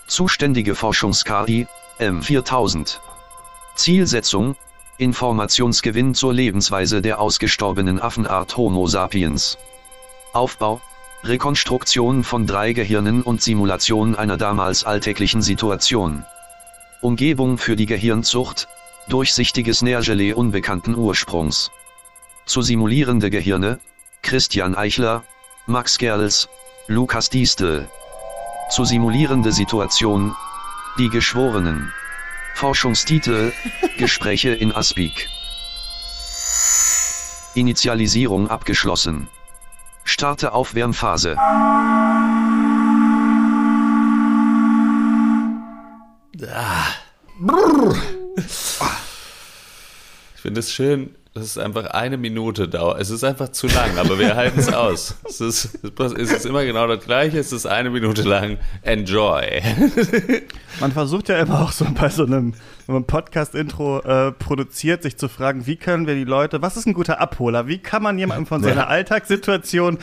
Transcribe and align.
Zuständige 0.08 0.74
Forschungs-KI, 0.74 1.68
M4000. 2.00 3.00
Zielsetzung, 3.76 4.56
Informationsgewinn 4.98 6.16
zur 6.16 6.34
Lebensweise 6.34 7.02
der 7.02 7.20
ausgestorbenen 7.20 8.02
Affenart 8.02 8.56
Homo 8.56 8.88
sapiens. 8.88 9.58
Aufbau, 10.32 10.80
Rekonstruktion 11.26 12.24
von 12.24 12.48
drei 12.48 12.72
Gehirnen 12.72 13.22
und 13.22 13.42
Simulation 13.42 14.16
einer 14.16 14.38
damals 14.38 14.86
alltäglichen 14.86 15.42
Situation. 15.42 16.24
Umgebung 17.02 17.58
für 17.58 17.76
die 17.76 17.86
Gehirnzucht, 17.86 18.70
durchsichtiges 19.10 19.82
Nährgelee 19.82 20.32
unbekannten 20.32 20.96
Ursprungs. 20.96 21.70
Zu 22.48 22.62
simulierende 22.62 23.30
Gehirne, 23.30 23.82
Christian 24.22 24.74
Eichler, 24.74 25.26
Max 25.66 25.98
Gerls, 25.98 26.48
Lukas 26.88 27.30
Diestel. 27.30 27.90
Zu 28.70 28.86
simulierende 28.86 29.52
Situation, 29.52 30.34
die 30.98 31.10
Geschworenen. 31.10 31.92
Forschungstitel, 32.56 33.52
Gespräche 33.98 34.52
in 34.52 34.72
Aspik. 34.72 35.28
Initialisierung 37.54 38.50
abgeschlossen. 38.50 39.28
Starte 40.06 40.54
Aufwärmphase. 40.54 41.36
Ich 50.34 50.42
finde 50.42 50.62
es 50.62 50.72
schön, 50.72 51.14
dass 51.38 51.46
es 51.46 51.58
einfach 51.58 51.86
eine 51.88 52.18
Minute 52.18 52.68
dauert. 52.68 53.00
Es 53.00 53.10
ist 53.10 53.24
einfach 53.24 53.50
zu 53.50 53.68
lang, 53.68 53.98
aber 53.98 54.18
wir 54.20 54.36
halten 54.36 54.60
es 54.60 54.74
aus. 54.74 55.16
Es 55.24 55.40
ist, 55.40 55.80
es 56.00 56.32
ist 56.32 56.46
immer 56.46 56.66
genau 56.66 56.88
das 56.88 57.04
Gleiche. 57.04 57.38
Es 57.38 57.52
ist 57.52 57.66
eine 57.66 57.90
Minute 57.90 58.24
lang. 58.24 58.58
Enjoy. 58.82 59.62
Man 60.80 60.92
versucht 60.92 61.30
ja 61.30 61.40
immer 61.40 61.62
auch 61.62 61.72
so 61.72 61.86
bei 61.94 62.10
so 62.10 62.26
einem, 62.26 62.54
man 62.86 63.06
Podcast-Intro 63.06 64.00
äh, 64.02 64.32
produziert, 64.32 65.04
sich 65.04 65.18
zu 65.18 65.28
fragen, 65.28 65.66
wie 65.66 65.76
können 65.76 66.08
wir 66.08 66.16
die 66.16 66.24
Leute, 66.24 66.62
was 66.62 66.78
ist 66.78 66.86
ein 66.86 66.94
guter 66.94 67.20
Abholer? 67.20 67.68
Wie 67.68 67.80
kann 67.80 68.04
man 68.04 68.18
jemanden 68.18 68.46
von 68.46 68.64
seiner 68.64 68.88
Alltagssituation 68.88 69.98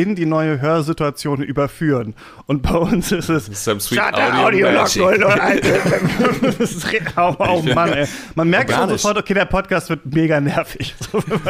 in 0.00 0.14
die 0.14 0.26
neue 0.26 0.60
Hörsituation 0.60 1.42
überführen. 1.42 2.14
Und 2.46 2.62
bei 2.62 2.76
uns 2.76 3.10
ist 3.12 3.28
es 3.28 3.46
Some 3.64 3.80
sweet 3.80 4.00
Audio, 4.00 4.46
Audio 4.46 4.68
ist, 6.58 6.86
oh, 7.16 7.34
oh 7.38 7.62
Mann, 7.74 7.92
ey. 7.92 8.06
Man 8.34 8.48
merkt 8.48 8.72
schon 8.72 8.88
sofort, 8.88 9.18
okay, 9.18 9.34
der 9.34 9.44
Podcast 9.44 9.90
wird 9.90 10.06
mega 10.06 10.40
nervig. 10.40 10.94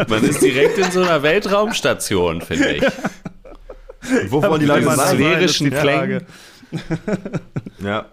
Man 0.08 0.24
ist 0.24 0.42
direkt 0.42 0.78
in 0.78 0.90
so 0.90 1.02
einer 1.02 1.22
Weltraumstation, 1.22 2.40
finde 2.40 2.76
ich. 2.76 2.82
Und 2.82 4.32
wo 4.32 4.42
wollen 4.42 4.60
die 4.60 4.66
Leute 4.66 4.90
sein? 4.90 5.16
sphärischen 5.16 5.70
Klängen. 5.70 6.22
Ja. 7.82 8.04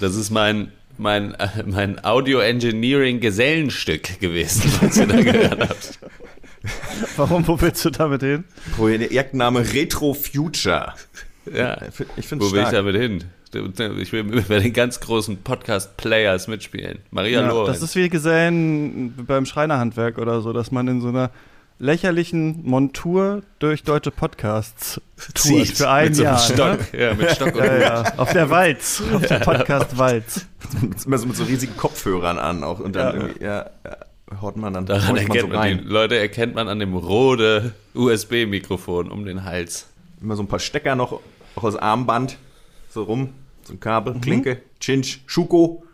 Das 0.00 0.16
ist 0.16 0.30
mein, 0.30 0.72
mein, 0.96 1.34
äh, 1.34 1.48
mein 1.66 2.02
Audio-Engineering-Gesellenstück 2.04 4.18
gewesen, 4.20 4.72
was 4.80 4.96
ihr 4.96 5.06
da 5.06 5.20
gehört 5.20 5.60
habt. 5.60 5.98
Warum, 7.16 7.46
wo 7.46 7.60
willst 7.60 7.84
du 7.84 7.90
damit 7.90 8.22
hin? 8.22 8.44
Projektname 8.76 9.60
Retro 9.72 10.14
Future. 10.14 10.94
Ja, 11.52 11.78
Ich 12.16 12.26
finde 12.26 12.44
wo 12.44 12.48
es 12.48 12.52
will 12.52 12.60
ich 12.62 12.68
stark. 12.68 12.72
damit 12.72 12.96
hin? 12.96 13.24
Ich 14.00 14.12
will 14.12 14.24
bei 14.48 14.58
den 14.58 14.72
ganz 14.72 14.98
großen 14.98 15.36
Podcast-Players 15.42 16.48
mitspielen. 16.48 16.98
Maria 17.10 17.42
Ja, 17.42 17.48
Lorenz. 17.48 17.78
das 17.78 17.88
ist 17.90 17.94
wie 17.96 18.08
Gesellen 18.08 19.14
beim 19.26 19.46
Schreinerhandwerk 19.46 20.18
oder 20.18 20.40
so, 20.40 20.52
dass 20.52 20.72
man 20.72 20.88
in 20.88 21.00
so 21.00 21.08
einer 21.08 21.30
lächerlichen 21.78 22.62
Montur 22.68 23.42
durch 23.60 23.82
deutsche 23.84 24.10
Podcasts 24.10 25.00
tourt 25.34 25.38
Zieht 25.66 25.76
für 25.76 25.90
ein 25.90 26.06
mit 26.08 26.16
so 26.16 26.22
einem 26.24 26.32
Jahr. 26.32 26.38
Stock. 26.40 26.92
Ne? 26.92 27.00
Ja, 27.00 27.14
mit 27.14 27.30
Stock 27.32 27.54
und 27.54 27.64
Ja, 27.64 27.78
ja. 27.78 28.12
Auf 28.16 28.32
der 28.32 28.48
Walz, 28.50 29.02
auf 29.12 29.26
dem 29.26 29.40
Podcast 29.40 29.98
Walz. 29.98 30.46
Immer 31.06 31.18
so 31.18 31.26
mit 31.26 31.36
so 31.36 31.44
riesigen 31.44 31.76
Kopfhörern 31.76 32.38
an 32.38 32.64
auch 32.64 32.80
und 32.80 32.96
dann 32.96 33.14
Ja. 33.14 33.20
irgendwie, 33.22 33.44
ja, 33.44 33.70
haut 34.40 34.56
man 34.56 34.72
dann 34.72 34.86
Daran 34.86 35.02
horcht 35.08 35.28
man 35.28 35.36
erkennt 35.36 35.52
so 35.52 35.58
man, 35.58 35.78
die. 35.78 35.84
Leute 35.84 36.18
erkennt 36.18 36.54
man 36.54 36.68
an 36.68 36.78
dem 36.78 36.94
Rode 36.94 37.72
USB-Mikrofon 37.94 39.10
um 39.10 39.24
den 39.24 39.44
Hals. 39.44 39.86
Immer 40.20 40.36
so 40.36 40.42
ein 40.42 40.48
paar 40.48 40.58
Stecker 40.60 40.94
noch, 40.94 41.20
auch 41.56 41.62
aus 41.62 41.76
Armband, 41.76 42.38
so 42.88 43.02
rum, 43.02 43.34
so 43.64 43.74
ein 43.74 43.80
Kabel, 43.80 44.14
Klinke, 44.20 44.60
Chinch, 44.80 45.20
Schuko, 45.26 45.84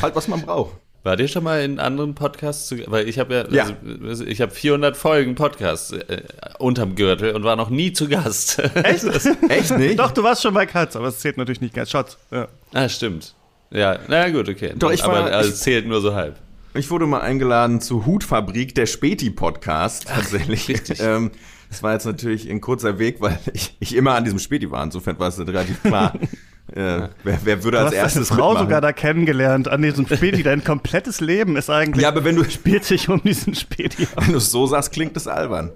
halt 0.00 0.14
was 0.14 0.28
man 0.28 0.42
braucht. 0.42 0.76
Wart 1.02 1.20
ihr 1.20 1.28
schon 1.28 1.44
mal 1.44 1.60
in 1.62 1.80
anderen 1.80 2.14
Podcasts? 2.14 2.66
Zu, 2.66 2.78
weil 2.86 3.06
ich 3.06 3.18
habe 3.18 3.46
ja, 3.50 3.66
Ja. 3.66 3.76
Also, 4.08 4.24
ich 4.24 4.40
habe 4.40 4.50
400 4.50 4.96
Folgen 4.96 5.34
Podcasts 5.34 5.92
äh, 5.92 6.22
unterm 6.58 6.94
Gürtel 6.94 7.32
und 7.32 7.44
war 7.44 7.56
noch 7.56 7.68
nie 7.68 7.92
zu 7.92 8.08
Gast. 8.08 8.58
Echt? 8.58 9.04
Echt 9.50 9.76
nicht? 9.76 9.98
Doch, 9.98 10.12
du 10.12 10.22
warst 10.22 10.40
schon 10.40 10.54
bei 10.54 10.64
Katz, 10.64 10.96
aber 10.96 11.08
es 11.08 11.18
zählt 11.18 11.36
natürlich 11.36 11.60
nicht 11.60 11.74
ganz. 11.74 11.90
Schatz. 11.90 12.16
Ja. 12.30 12.48
ah, 12.72 12.88
stimmt. 12.88 13.34
Ja, 13.70 13.98
na 14.08 14.30
gut, 14.30 14.48
okay. 14.48 14.72
Doch, 14.76 14.92
ich 14.92 15.02
war- 15.02 15.16
aber 15.16 15.32
also, 15.32 15.50
es 15.50 15.60
zählt 15.60 15.86
nur 15.86 16.00
so 16.00 16.14
halb. 16.14 16.36
Ich 16.76 16.90
wurde 16.90 17.06
mal 17.06 17.20
eingeladen 17.20 17.80
zu 17.80 18.04
Hutfabrik, 18.04 18.74
der 18.74 18.86
Späti-Podcast 18.86 20.08
tatsächlich. 20.08 20.68
richtig. 20.68 20.98
ähm, 21.00 21.30
das 21.70 21.84
war 21.84 21.92
jetzt 21.92 22.04
natürlich 22.04 22.50
ein 22.50 22.60
kurzer 22.60 22.98
Weg, 22.98 23.20
weil 23.20 23.38
ich, 23.52 23.76
ich 23.78 23.94
immer 23.94 24.14
an 24.16 24.24
diesem 24.24 24.40
Späti 24.40 24.68
war. 24.72 24.82
Insofern 24.82 25.16
war 25.20 25.28
es 25.28 25.38
relativ 25.38 25.80
klar. 25.84 26.14
äh, 26.72 27.08
wer, 27.22 27.38
wer 27.44 27.62
würde 27.62 27.76
Du 27.76 27.84
als 27.84 27.86
hast 27.86 27.92
deine 27.92 28.02
erstes 28.02 28.28
Frau 28.28 28.48
mitmachen? 28.48 28.66
sogar 28.66 28.80
da 28.80 28.92
kennengelernt 28.92 29.68
an 29.68 29.82
diesem 29.82 30.04
Späti. 30.08 30.42
Dein 30.42 30.64
komplettes 30.64 31.20
Leben 31.20 31.56
ist 31.56 31.70
eigentlich, 31.70 32.02
Ja, 32.02 32.08
aber 32.08 32.24
wenn 32.24 32.34
du, 32.34 32.42
spielt 32.42 32.84
sich 32.84 33.08
um 33.08 33.22
diesen 33.22 33.54
Späti. 33.54 34.08
wenn 34.16 34.32
du 34.32 34.38
es 34.38 34.50
so 34.50 34.66
sagst, 34.66 34.90
klingt 34.90 35.16
es 35.16 35.28
albern. 35.28 35.70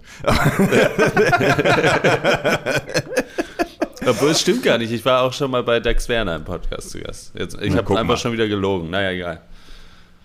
Obwohl, 4.05 4.31
es 4.31 4.41
stimmt 4.41 4.65
gar 4.65 4.79
nicht. 4.79 4.91
Ich 4.91 5.05
war 5.05 5.23
auch 5.23 5.33
schon 5.33 5.53
mal 5.53 5.63
bei 5.63 5.79
Dax 5.79 6.09
Werner 6.09 6.35
im 6.35 6.45
Podcast 6.45 6.91
zu 6.91 6.99
Gast. 6.99 7.33
Jetzt, 7.39 7.57
ich 7.61 7.77
habe 7.77 7.89
einfach 7.91 8.05
mal. 8.05 8.17
schon 8.17 8.33
wieder 8.33 8.49
gelogen. 8.49 8.91
Naja, 8.91 9.11
egal. 9.11 9.43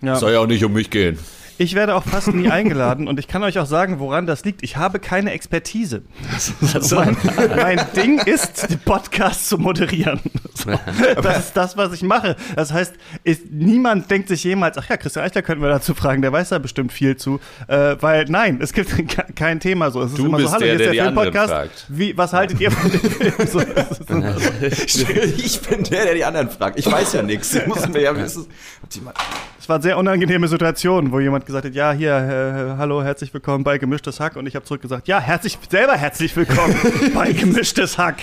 Ja. 0.04 0.16
Soll 0.18 0.34
ja 0.34 0.40
auch 0.40 0.48
nicht 0.48 0.64
um 0.64 0.74
mich 0.74 0.90
gehen. 0.90 1.18
Ich 1.60 1.76
werde 1.76 1.94
auch 1.94 2.04
fast 2.04 2.30
nie 2.34 2.50
eingeladen 2.50 3.08
und 3.08 3.20
ich 3.20 3.28
kann 3.28 3.44
euch 3.44 3.60
auch 3.60 3.68
sagen, 3.68 4.00
woran 4.00 4.26
das 4.26 4.44
liegt. 4.44 4.64
Ich 4.64 4.76
habe 4.76 4.98
keine 5.00 5.32
Expertise. 5.32 6.02
Also, 6.74 6.96
Mein, 6.96 7.16
mein 7.56 7.80
Ding 7.96 8.18
ist, 8.20 8.72
die 8.72 8.76
Podcasts 8.76 9.50
zu 9.50 9.60
moderieren. 9.60 10.20
So, 10.56 10.72
das 11.22 11.38
ist 11.46 11.54
das, 11.56 11.78
was 11.78 11.94
ich 11.94 12.02
mache. 12.02 12.36
Das 12.56 12.74
heißt, 12.74 12.96
ist, 13.24 13.52
niemand 13.52 14.10
denkt 14.10 14.30
sich 14.30 14.44
jemals, 14.44 14.80
ach 14.80 14.90
ja, 14.90 14.98
Christian 14.98 15.24
Eichler 15.26 15.44
könnten 15.44 15.62
wir 15.62 15.70
dazu 15.70 15.94
fragen, 15.94 16.24
der 16.24 16.32
weiß 16.32 16.50
da 16.50 16.58
bestimmt 16.58 16.92
viel 16.92 17.18
zu. 17.18 17.40
Äh, 17.68 17.98
weil 18.02 18.26
nein, 18.30 18.58
es 18.60 18.74
gibt 18.74 18.90
ke- 19.08 19.34
kein 19.36 19.60
Thema 19.60 19.92
so. 19.92 20.02
Es 20.02 20.10
ist 20.12 20.18
Du 20.18 20.26
immer 20.26 20.38
bist 20.38 20.50
so, 20.50 20.56
hallo, 20.56 20.66
der, 20.66 20.76
hier 20.76 20.80
ist 20.80 20.80
der 20.80 20.86
der 20.88 20.94
die 21.04 21.08
anderen 21.08 21.32
Filmpodcast. 21.34 21.54
fragt. 21.54 21.86
Wie, 21.90 22.18
was 22.18 22.34
haltet 22.34 22.60
ihr 22.62 22.72
von 22.72 22.90
dem 22.92 23.00
Film? 23.00 23.34
So, 23.48 23.60
so. 23.60 24.66
ich 25.38 25.62
bin 25.62 25.84
der, 25.84 26.04
der 26.06 26.14
die 26.16 26.26
anderen 26.26 26.50
fragt. 26.50 26.80
Ich 26.80 26.92
weiß 26.92 27.14
ja 27.14 27.22
nichts. 27.22 27.54
Ich 27.54 27.68
muss 27.68 27.88
mir 27.88 28.02
ja 28.02 28.16
wissen. 28.18 28.48
Es 29.64 29.70
war 29.70 29.78
eine 29.78 29.84
sehr 29.84 29.98
unangenehme 29.98 30.50
Situation, 30.50 31.14
wo 31.14 31.22
jemand 31.22 31.46
gesagt 31.46 31.64
hat, 31.64 31.74
ja, 31.74 31.94
hier, 31.94 32.12
äh, 32.12 32.78
hallo, 32.78 33.02
herzlich 33.02 33.34
willkommen 33.34 33.64
bei 33.64 33.78
Gemischtes 33.78 34.20
Hack. 34.20 34.36
Und 34.36 34.46
ich 34.46 34.58
habe 34.58 34.66
zurückgesagt, 34.66 35.08
ja, 35.08 35.22
herzlich, 35.22 35.58
selber 35.70 35.94
herzlich 35.94 36.36
willkommen 36.36 36.76
bei 37.14 37.32
Gemischtes 37.32 37.98
Hack. 37.98 38.18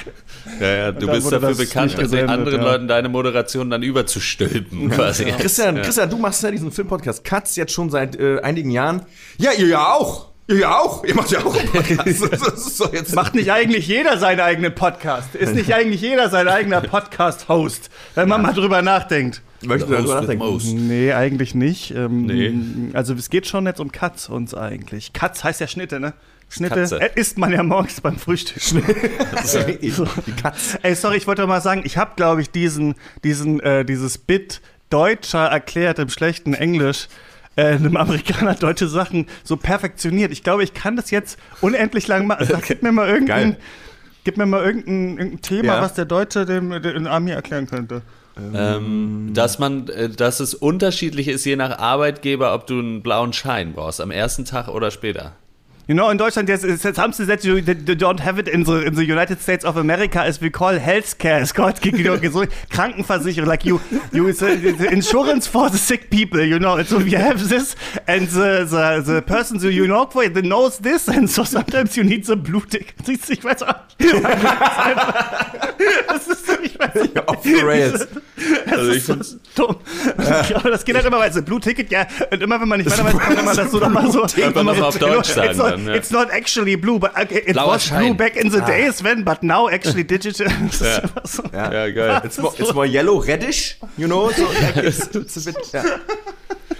Ja, 0.60 0.66
ja, 0.66 0.92
du 0.92 1.06
bist 1.06 1.32
dafür 1.32 1.54
bekannt, 1.54 1.96
gesendet, 1.96 2.28
anderen 2.28 2.60
ja. 2.60 2.66
Leuten 2.66 2.88
deine 2.88 3.08
Moderation 3.08 3.70
dann 3.70 3.82
überzustülpen, 3.82 4.90
quasi. 4.90 5.24
Christian, 5.24 5.80
Christian, 5.80 6.10
du 6.10 6.18
machst 6.18 6.42
ja 6.42 6.50
diesen 6.50 6.72
Filmpodcast 6.72 7.24
Katz 7.24 7.56
jetzt 7.56 7.72
schon 7.72 7.88
seit 7.88 8.16
äh, 8.16 8.40
einigen 8.42 8.70
Jahren. 8.70 9.06
Ja, 9.38 9.52
ihr 9.52 9.68
ja 9.68 9.94
auch. 9.94 10.29
Ihr 10.50 10.58
ja 10.58 10.78
auch. 10.78 11.04
Ihr 11.04 11.14
macht 11.14 11.30
ja 11.30 11.44
auch 11.44 11.56
einen 11.56 11.68
Podcast. 11.68 12.06
Das 12.32 12.66
ist 12.66 12.80
doch 12.80 12.92
jetzt 12.92 13.14
Macht 13.14 13.34
nicht 13.36 13.52
eigentlich 13.52 13.86
jeder 13.86 14.18
seinen 14.18 14.40
eigenen 14.40 14.74
Podcast? 14.74 15.36
Ist 15.36 15.54
nicht 15.54 15.72
eigentlich 15.72 16.00
jeder 16.00 16.28
sein 16.28 16.48
eigener 16.48 16.80
Podcast-Host? 16.80 17.88
Wenn 18.16 18.28
man 18.28 18.42
mal 18.42 18.52
drüber 18.52 18.82
nachdenkt. 18.82 19.42
Möchte 19.62 19.88
darüber 19.90 20.20
nachdenken. 20.22 20.88
Nee, 20.88 21.12
eigentlich 21.12 21.54
nicht. 21.54 21.92
Ähm, 21.92 22.26
Nee. 22.26 22.52
Also 22.94 23.14
es 23.14 23.30
geht 23.30 23.46
schon 23.46 23.64
jetzt 23.66 23.78
um 23.78 23.92
Katz 23.92 24.28
uns 24.28 24.52
eigentlich. 24.52 25.12
Katz 25.12 25.44
heißt 25.44 25.60
ja 25.60 25.68
Schnitte, 25.68 26.00
ne? 26.00 26.14
Schnitte 26.48 26.80
Katze. 26.80 27.00
äh, 27.00 27.10
isst 27.14 27.38
man 27.38 27.52
ja 27.52 27.62
morgens 27.62 28.00
beim 28.00 28.18
Frühstück. 28.18 28.60
Die 30.26 30.32
Katz. 30.32 30.78
Ey, 30.82 30.96
sorry, 30.96 31.16
ich 31.16 31.28
wollte 31.28 31.46
mal 31.46 31.60
sagen, 31.60 31.82
ich 31.84 31.96
habe, 31.96 32.12
glaube 32.16 32.42
ich, 32.42 32.50
diesen, 32.50 32.96
diesen, 33.22 33.60
äh, 33.60 33.84
dieses 33.84 34.18
Bit 34.18 34.60
Deutscher 34.88 35.46
erklärt 35.46 36.00
im 36.00 36.08
schlechten 36.08 36.54
Englisch 36.54 37.06
äh, 37.56 37.66
einem 37.74 37.96
Amerikaner 37.96 38.54
deutsche 38.54 38.88
Sachen 38.88 39.26
so 39.44 39.56
perfektioniert. 39.56 40.32
Ich 40.32 40.42
glaube, 40.42 40.62
ich 40.64 40.74
kann 40.74 40.96
das 40.96 41.10
jetzt 41.10 41.38
unendlich 41.60 42.06
lang 42.08 42.26
machen. 42.26 42.46
Sag, 42.46 42.62
gib 42.66 42.82
mir 42.82 42.92
mal 42.92 43.08
irgendein, 43.08 43.52
Geil. 43.52 43.60
gib 44.24 44.36
mir 44.36 44.46
mal 44.46 44.64
irgendein, 44.64 45.18
irgendein 45.18 45.40
Thema, 45.42 45.74
Ja. 45.76 45.82
was 45.82 45.94
der 45.94 46.04
Deutsche 46.04 46.46
dem, 46.46 46.70
dem 46.82 47.06
Army 47.06 47.30
erklären 47.32 47.66
könnte. 47.66 48.02
Ähm, 48.54 49.32
dass 49.34 49.58
man, 49.58 49.88
äh, 49.88 50.08
dass 50.08 50.40
es 50.40 50.54
unterschiedlich 50.54 51.28
ist, 51.28 51.44
je 51.44 51.56
nach 51.56 51.78
Arbeitgeber, 51.78 52.54
ob 52.54 52.66
du 52.66 52.78
einen 52.78 53.02
blauen 53.02 53.32
Schein 53.32 53.72
brauchst, 53.74 54.00
am 54.00 54.10
ersten 54.10 54.44
Tag 54.44 54.68
oder 54.68 54.90
später. 54.90 55.32
You 55.90 55.96
know, 55.96 56.08
in 56.08 56.18
Deutschland, 56.18 56.48
jetzt, 56.48 56.64
jetzt 56.64 56.98
haben 56.98 57.12
sie 57.12 57.26
that 57.26 57.42
you, 57.42 57.56
don't 57.56 58.20
have 58.20 58.38
it 58.38 58.46
in 58.46 58.64
the, 58.64 58.86
in 58.86 58.94
the 58.94 59.02
United 59.02 59.42
States 59.42 59.64
of 59.64 59.76
America 59.76 60.22
as 60.22 60.40
we 60.40 60.48
call 60.48 60.78
healthcare. 60.78 61.42
It's 61.42 61.52
called 61.52 61.80
Krankenversicherung. 61.80 63.48
Like 63.48 63.64
you, 63.64 63.80
you 64.12 64.28
it's 64.28 64.38
the 64.38 64.88
insurance 64.92 65.48
for 65.48 65.68
the 65.68 65.78
sick 65.78 66.08
people, 66.08 66.40
you 66.44 66.60
know. 66.60 66.76
And 66.76 66.86
so 66.86 66.98
we 66.98 67.10
have 67.14 67.48
this 67.48 67.74
and 68.06 68.28
the, 68.28 68.64
the, 68.70 69.02
the 69.14 69.20
person 69.22 69.58
who 69.58 69.68
you 69.68 69.88
know 69.88 70.06
for 70.06 70.28
that 70.28 70.44
knows 70.44 70.78
this 70.78 71.08
and 71.08 71.28
so 71.28 71.42
sometimes 71.42 71.96
you 71.96 72.04
need 72.04 72.24
the 72.24 72.36
blue 72.36 72.60
tick. 72.60 72.94
Ich 73.08 73.42
weiß 73.42 73.64
auch 73.64 73.74
nicht. 73.98 74.14
Das 76.06 76.28
ist, 76.28 76.48
ich 76.62 76.78
weiß 76.78 76.94
nicht. 76.94 77.28
Off 77.28 77.42
the 77.42 77.62
rails. 77.64 78.06
Das 78.66 78.78
Also 78.78 78.90
ist 78.90 78.96
ich 78.96 79.04
so 79.04 79.12
find's- 79.14 79.38
dumm. 79.54 79.76
Aber 80.54 80.70
das 80.70 80.84
geht 80.84 80.94
halt 80.96 81.04
immer 81.06 81.18
weiter. 81.18 81.42
Blue 81.42 81.60
Ticket, 81.60 81.90
ja. 81.90 82.06
Und 82.30 82.42
immer 82.42 82.60
wenn 82.60 82.68
man 82.68 82.78
nicht 82.80 82.90
weiter 82.90 83.04
weiß, 83.04 83.12
kommt 83.18 83.38
immer 83.38 83.54
das 83.54 83.70
so 83.70 83.78
nochmal 83.78 84.10
so. 84.10 84.22
Einfach 84.22 84.38
immer 84.38 84.62
noch 84.64 84.74
so, 84.74 84.80
mal 84.80 84.86
auf 84.88 84.98
Deutsch 84.98 85.28
it's 85.28 85.34
sagen 85.34 85.58
not, 85.58 85.72
dann, 85.72 85.86
ja. 85.86 85.94
It's 85.94 86.10
not 86.10 86.30
actually 86.30 86.76
blue, 86.76 86.98
but 86.98 87.10
okay, 87.12 87.42
it 87.46 87.52
Blauer 87.52 87.74
was 87.74 87.84
Schein. 87.86 87.98
blue 88.00 88.14
back 88.14 88.36
in 88.36 88.50
the 88.50 88.60
days 88.60 89.02
when, 89.04 89.24
but 89.24 89.42
now 89.42 89.68
actually 89.68 90.04
digital. 90.04 90.46
Das 90.70 90.80
ist 90.80 90.82
Ja. 90.82 91.02
so. 91.24 91.42
Ja, 91.52 91.90
geil. 91.90 92.20
It's 92.24 92.38
more, 92.38 92.54
it's 92.58 92.72
more 92.74 92.86
yellow 92.86 93.18
reddish, 93.18 93.76
you 93.96 94.06
know? 94.06 94.30
So, 94.30 94.44
like 94.44 94.76
it's, 94.84 95.06
it's 95.14 95.36
a 95.36 95.52
bit, 95.52 95.72
ja. 95.72 95.82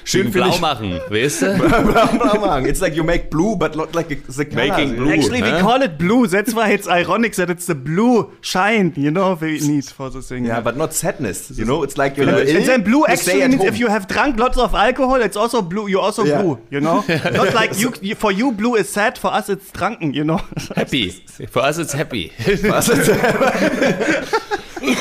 Schön 0.05 0.31
blau 0.31 0.49
ich. 0.49 0.61
machen, 0.61 0.99
weißt 1.09 1.43
du? 1.43 1.59
Blau 1.59 2.41
machen. 2.41 2.67
It's 2.67 2.81
like 2.81 2.95
you 2.97 3.05
make 3.05 3.31
blue, 3.31 3.55
but 3.57 3.77
not 3.77 3.95
like 3.95 4.09
the 4.09 4.17
color. 4.17 4.69
Making 4.69 4.97
blue. 4.97 5.13
Actually, 5.13 5.43
we 5.43 5.51
huh? 5.51 5.61
call 5.61 5.83
it 5.83 5.99
blue. 5.99 6.27
That's 6.27 6.55
why 6.55 6.71
it's 6.73 6.89
ironic 6.89 7.35
that 7.37 7.51
it's 7.51 7.67
the 7.67 7.75
blue 7.75 8.33
shine, 8.41 8.93
you 8.97 9.11
know, 9.11 9.37
we 9.41 9.61
need 9.61 9.85
for 9.85 10.11
the 10.11 10.23
thing. 10.23 10.47
Yeah, 10.47 10.61
but 10.61 10.77
not 10.77 10.93
sadness. 10.95 11.51
You 11.57 11.65
know, 11.65 11.83
it's 11.83 11.97
like 11.99 12.17
you're 12.17 12.29
ill, 12.29 12.39
And 12.57 12.67
then 12.67 12.83
blue 12.83 13.05
actually 13.07 13.41
means 13.47 13.57
home. 13.57 13.67
if 13.69 13.79
you 13.79 13.89
have 13.89 14.07
drunk 14.09 14.39
lots 14.39 14.57
of 14.59 14.75
alcohol, 14.75 15.21
it's 15.23 15.37
also 15.37 15.63
blue. 15.63 15.89
You're 15.89 16.03
also 16.03 16.25
Yeah. 16.25 16.43
blue, 16.43 16.59
you 16.71 16.81
know. 16.81 17.05
Not 17.33 17.55
like 17.55 17.79
you. 17.79 17.91
For 18.15 18.33
you, 18.33 18.53
blue 18.53 18.77
is 18.77 18.89
sad. 18.89 19.19
For 19.19 19.33
us, 19.33 19.49
it's 19.49 19.71
drunken, 19.71 20.15
you 20.15 20.25
know. 20.25 20.41
Happy. 20.77 21.11
For 21.51 21.61
us 21.63 21.79
it's 21.79 21.93
happy. 21.93 22.33
Was 22.65 22.89
ist- 22.89 23.11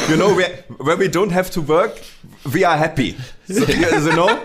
you 0.09 0.17
know, 0.17 0.33
where, 0.35 0.63
where 0.77 0.97
we 0.97 1.07
don't 1.07 1.31
have 1.31 1.49
to 1.51 1.61
work, 1.61 1.99
we 2.53 2.63
are 2.63 2.77
happy. 2.77 3.15
So, 3.47 3.65
you 3.65 4.15
know? 4.15 4.39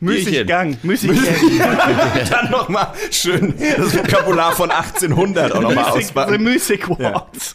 Müßiggang, 0.00 0.76
Müßiggang. 0.82 1.24
Dann 2.30 2.50
nochmal 2.50 2.88
schön 3.10 3.54
das 3.76 3.96
Vokabular 3.96 4.52
von 4.52 4.70
1800 4.70 5.52
auch 5.52 5.60
nochmal 5.62 5.76
Müßig, 5.76 5.92
the 5.92 5.98
auspacken. 5.98 6.42
music 6.42 6.88
walks. 6.88 7.54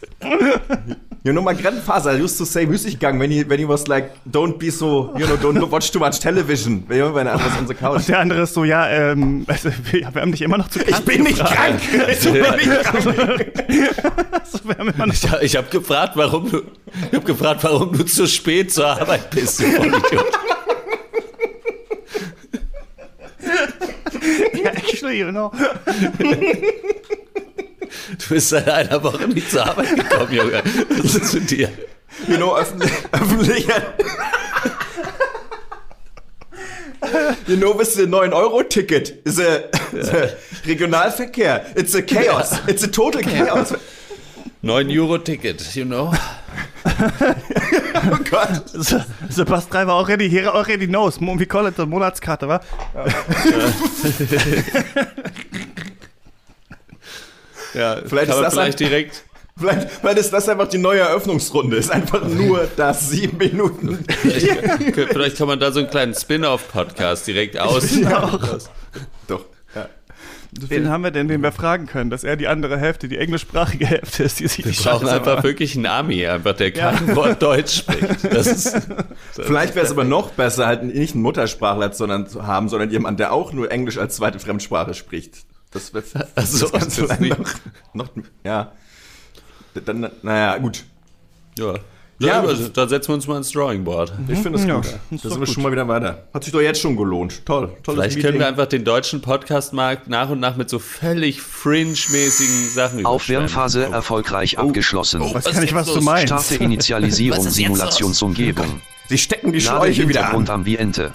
You 1.22 1.32
know, 1.32 1.42
my 1.42 1.54
grandfather 1.54 2.14
used 2.16 2.38
to 2.38 2.44
say 2.44 2.66
Müßiggang 2.66 3.18
when 3.20 3.30
he, 3.30 3.44
when 3.44 3.58
he 3.58 3.64
was 3.66 3.86
like, 3.88 4.12
don't 4.30 4.58
be 4.58 4.70
so, 4.70 5.12
you 5.18 5.26
know, 5.26 5.36
don't 5.36 5.70
watch 5.70 5.90
too 5.92 5.98
much 5.98 6.18
television. 6.18 6.84
Wenn 6.88 7.26
was 7.26 7.58
on 7.58 7.66
the 7.66 7.74
couch. 7.74 7.96
Und 7.96 8.08
der 8.08 8.18
andere 8.20 8.42
ist 8.42 8.54
so, 8.54 8.64
ja, 8.64 8.88
ähm, 8.88 9.44
also, 9.46 9.70
wir, 9.90 10.00
wir 10.12 10.22
haben 10.22 10.32
dich 10.32 10.42
immer 10.42 10.58
noch 10.58 10.68
zu 10.68 10.80
Ich 10.80 10.98
bin 11.00 11.22
nicht 11.22 11.44
krank. 11.44 11.80
Ich 12.10 12.20
bin 12.20 12.32
nicht 12.40 12.82
krank. 12.84 13.52
Wir 14.64 14.78
haben 14.78 14.88
immer 14.88 15.06
noch 15.06 15.14
Ich, 15.14 15.24
ich 15.42 15.56
habe 15.56 15.68
gefragt, 15.68 16.12
warum 16.16 16.50
du, 16.50 16.62
ich 17.10 17.16
hab 17.16 17.24
gefragt, 17.24 17.62
warum 17.64 17.92
du 17.96 18.04
zu 18.04 18.26
spät 18.26 18.72
zur 18.72 18.86
Arbeit 18.86 19.30
bist, 19.30 19.60
du 19.60 19.64
Vollidiot. 19.64 20.26
actually, 24.64 25.18
you 25.18 25.30
know. 25.30 25.50
Du 28.18 28.28
bist 28.28 28.50
seit 28.50 28.68
einer 28.68 29.02
Woche 29.02 29.26
nicht 29.28 29.50
zur 29.50 29.66
Arbeit 29.66 29.96
gekommen, 29.96 30.32
Junge. 30.32 30.62
Was 30.90 31.14
ist 31.16 31.34
mit 31.34 31.50
dir? 31.50 31.70
You 32.28 32.36
know, 32.36 32.56
öffentlich, 32.56 32.92
öffentlicher. 33.12 33.94
You 37.46 37.56
know, 37.56 37.72
with 37.72 37.94
the 37.94 38.06
9-Euro-Ticket 38.06 39.22
is 39.24 39.40
a, 39.40 39.64
is 39.92 40.08
a 40.10 40.36
Regionalverkehr. 40.64 41.76
It's 41.76 41.94
a 41.94 42.02
chaos. 42.02 42.60
It's 42.68 42.84
a 42.84 42.88
total 42.88 43.22
chaos. 43.22 43.74
9 44.62 44.90
Euro 44.90 45.18
Ticket, 45.18 45.74
you 45.74 45.84
know? 45.84 46.12
Oh 48.12 48.16
Gott. 48.30 49.46
Bus 49.46 49.68
driver 49.68 49.92
already, 49.92 50.28
he 50.28 50.40
already 50.46 50.86
knows. 50.86 51.20
We 51.20 51.46
call 51.46 51.66
it 51.66 51.76
the 51.76 51.86
Monatskarte, 51.86 52.46
wa? 52.48 52.60
Ja, 57.74 57.96
Vielleicht 58.04 58.30
kann 58.30 58.38
ist 58.38 58.44
das 58.44 58.52
vielleicht 58.54 58.80
ein- 58.80 58.88
direkt. 58.88 59.24
Vielleicht, 59.56 59.90
vielleicht 59.90 60.18
ist 60.18 60.32
das 60.32 60.48
einfach 60.48 60.68
die 60.68 60.78
neue 60.78 61.00
Eröffnungsrunde. 61.00 61.76
Ist 61.76 61.90
einfach 61.90 62.24
nur 62.26 62.66
das 62.76 63.10
sieben 63.10 63.36
Minuten. 63.36 64.02
Vielleicht, 64.08 64.48
vielleicht 65.10 65.36
kann 65.36 65.48
man 65.48 65.60
da 65.60 65.70
so 65.70 65.80
einen 65.80 65.90
kleinen 65.90 66.14
Spin-off-Podcast 66.14 67.26
direkt 67.26 67.58
aus. 67.60 67.84
Doch. 68.00 68.58
Ja. 70.58 70.68
Wen 70.68 70.88
haben 70.88 71.04
wir 71.04 71.10
denn, 71.12 71.28
den 71.28 71.42
wir 71.42 71.52
fragen 71.52 71.86
können, 71.86 72.10
dass 72.10 72.24
er 72.24 72.36
die 72.36 72.48
andere 72.48 72.78
Hälfte, 72.78 73.08
die 73.08 73.18
englischsprachige 73.18 73.86
Hälfte 73.86 74.24
ist, 74.24 74.40
die 74.40 74.48
sich 74.48 74.66
Wir 74.66 74.90
brauchen 74.90 75.08
einfach 75.08 75.44
wirklich 75.44 75.76
einen 75.76 75.86
Ami, 75.86 76.26
einfach 76.26 76.56
der 76.56 76.72
kein 76.72 77.14
Wort 77.14 77.40
Deutsch 77.42 77.78
spricht. 77.78 78.24
Das 78.30 78.46
ist, 78.46 78.76
Vielleicht 79.32 79.74
wäre 79.74 79.86
es 79.86 79.92
aber 79.92 80.04
noch 80.04 80.30
besser, 80.30 80.66
halt 80.66 80.82
nicht 80.82 81.14
einen 81.14 81.22
Muttersprachler 81.22 81.92
sondern, 81.92 82.26
zu 82.26 82.46
haben, 82.46 82.68
sondern 82.68 82.90
jemand, 82.90 83.20
der 83.20 83.32
auch 83.32 83.52
nur 83.52 83.70
Englisch 83.70 83.98
als 83.98 84.16
zweite 84.16 84.38
Fremdsprache 84.38 84.94
spricht. 84.94 85.44
Das 85.70 85.94
wäre 85.94 86.04
Ach 86.34 86.46
so, 86.46 86.68
das 86.68 86.80
Ganze 86.80 87.06
das 87.06 87.20
noch, 87.20 87.54
noch, 87.94 88.08
ja. 88.44 88.72
Dann, 89.84 90.10
naja, 90.22 90.58
gut. 90.58 90.84
ja. 91.58 91.74
Ja, 92.20 92.26
Ja, 92.26 92.38
aber- 92.40 92.48
also, 92.50 92.68
da 92.68 92.86
setzen 92.86 93.08
wir 93.08 93.14
uns 93.14 93.26
mal 93.26 93.38
ins 93.38 93.50
Drawing 93.50 93.82
Board. 93.82 94.12
Ich 94.28 94.38
finde 94.40 94.58
es 94.58 94.66
Ja, 94.66 94.76
gut. 94.76 94.84
ist 95.10 95.24
Da 95.24 95.30
sind 95.30 95.40
wir 95.40 95.46
schon 95.46 95.62
mal 95.62 95.72
wieder 95.72 95.88
weiter. 95.88 96.24
Hat 96.34 96.44
sich 96.44 96.52
doch 96.52 96.60
jetzt 96.60 96.80
schon 96.80 96.94
gelohnt. 96.94 97.46
Toll. 97.46 97.72
Tolles 97.82 97.98
Vielleicht 98.12 98.20
können 98.26 98.38
wir 98.38 98.46
einfach 98.46 98.66
den 98.66 98.84
deutschen 98.84 99.22
Podcast-Markt 99.22 100.08
nach 100.08 100.28
und 100.28 100.38
nach 100.38 100.54
mit 100.56 100.68
so 100.68 100.78
völlig 100.78 101.40
fringe-mäßigen 101.40 102.68
Sachen 102.68 103.06
Aufwärmphase 103.06 103.78
überschwemmen. 103.78 103.94
erfolgreich 103.94 104.58
abgeschlossen. 104.58 105.20
weiß 105.22 105.32
Was 105.34 105.44
gar 105.44 105.60
nicht, 105.60 105.70
ist 105.70 105.74
was 105.74 105.86
du 105.94 106.00
meinst. 106.02 106.26
Starte 106.28 106.54
Initialisierung 106.62 107.46
Was? 107.46 107.54
Simulationsumgebung. 107.54 108.82
Sie 109.08 109.16
stecken 109.18 109.52
die 109.52 109.58
Lade 109.60 109.78
Schläuche 109.94 110.08
wieder 110.08 110.28
an. 110.32 110.48
Ambiente. 110.50 111.12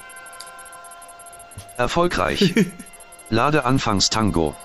Erfolgreich. 1.78 2.54
Lade 3.30 3.63
Anfangstango. 3.66 4.56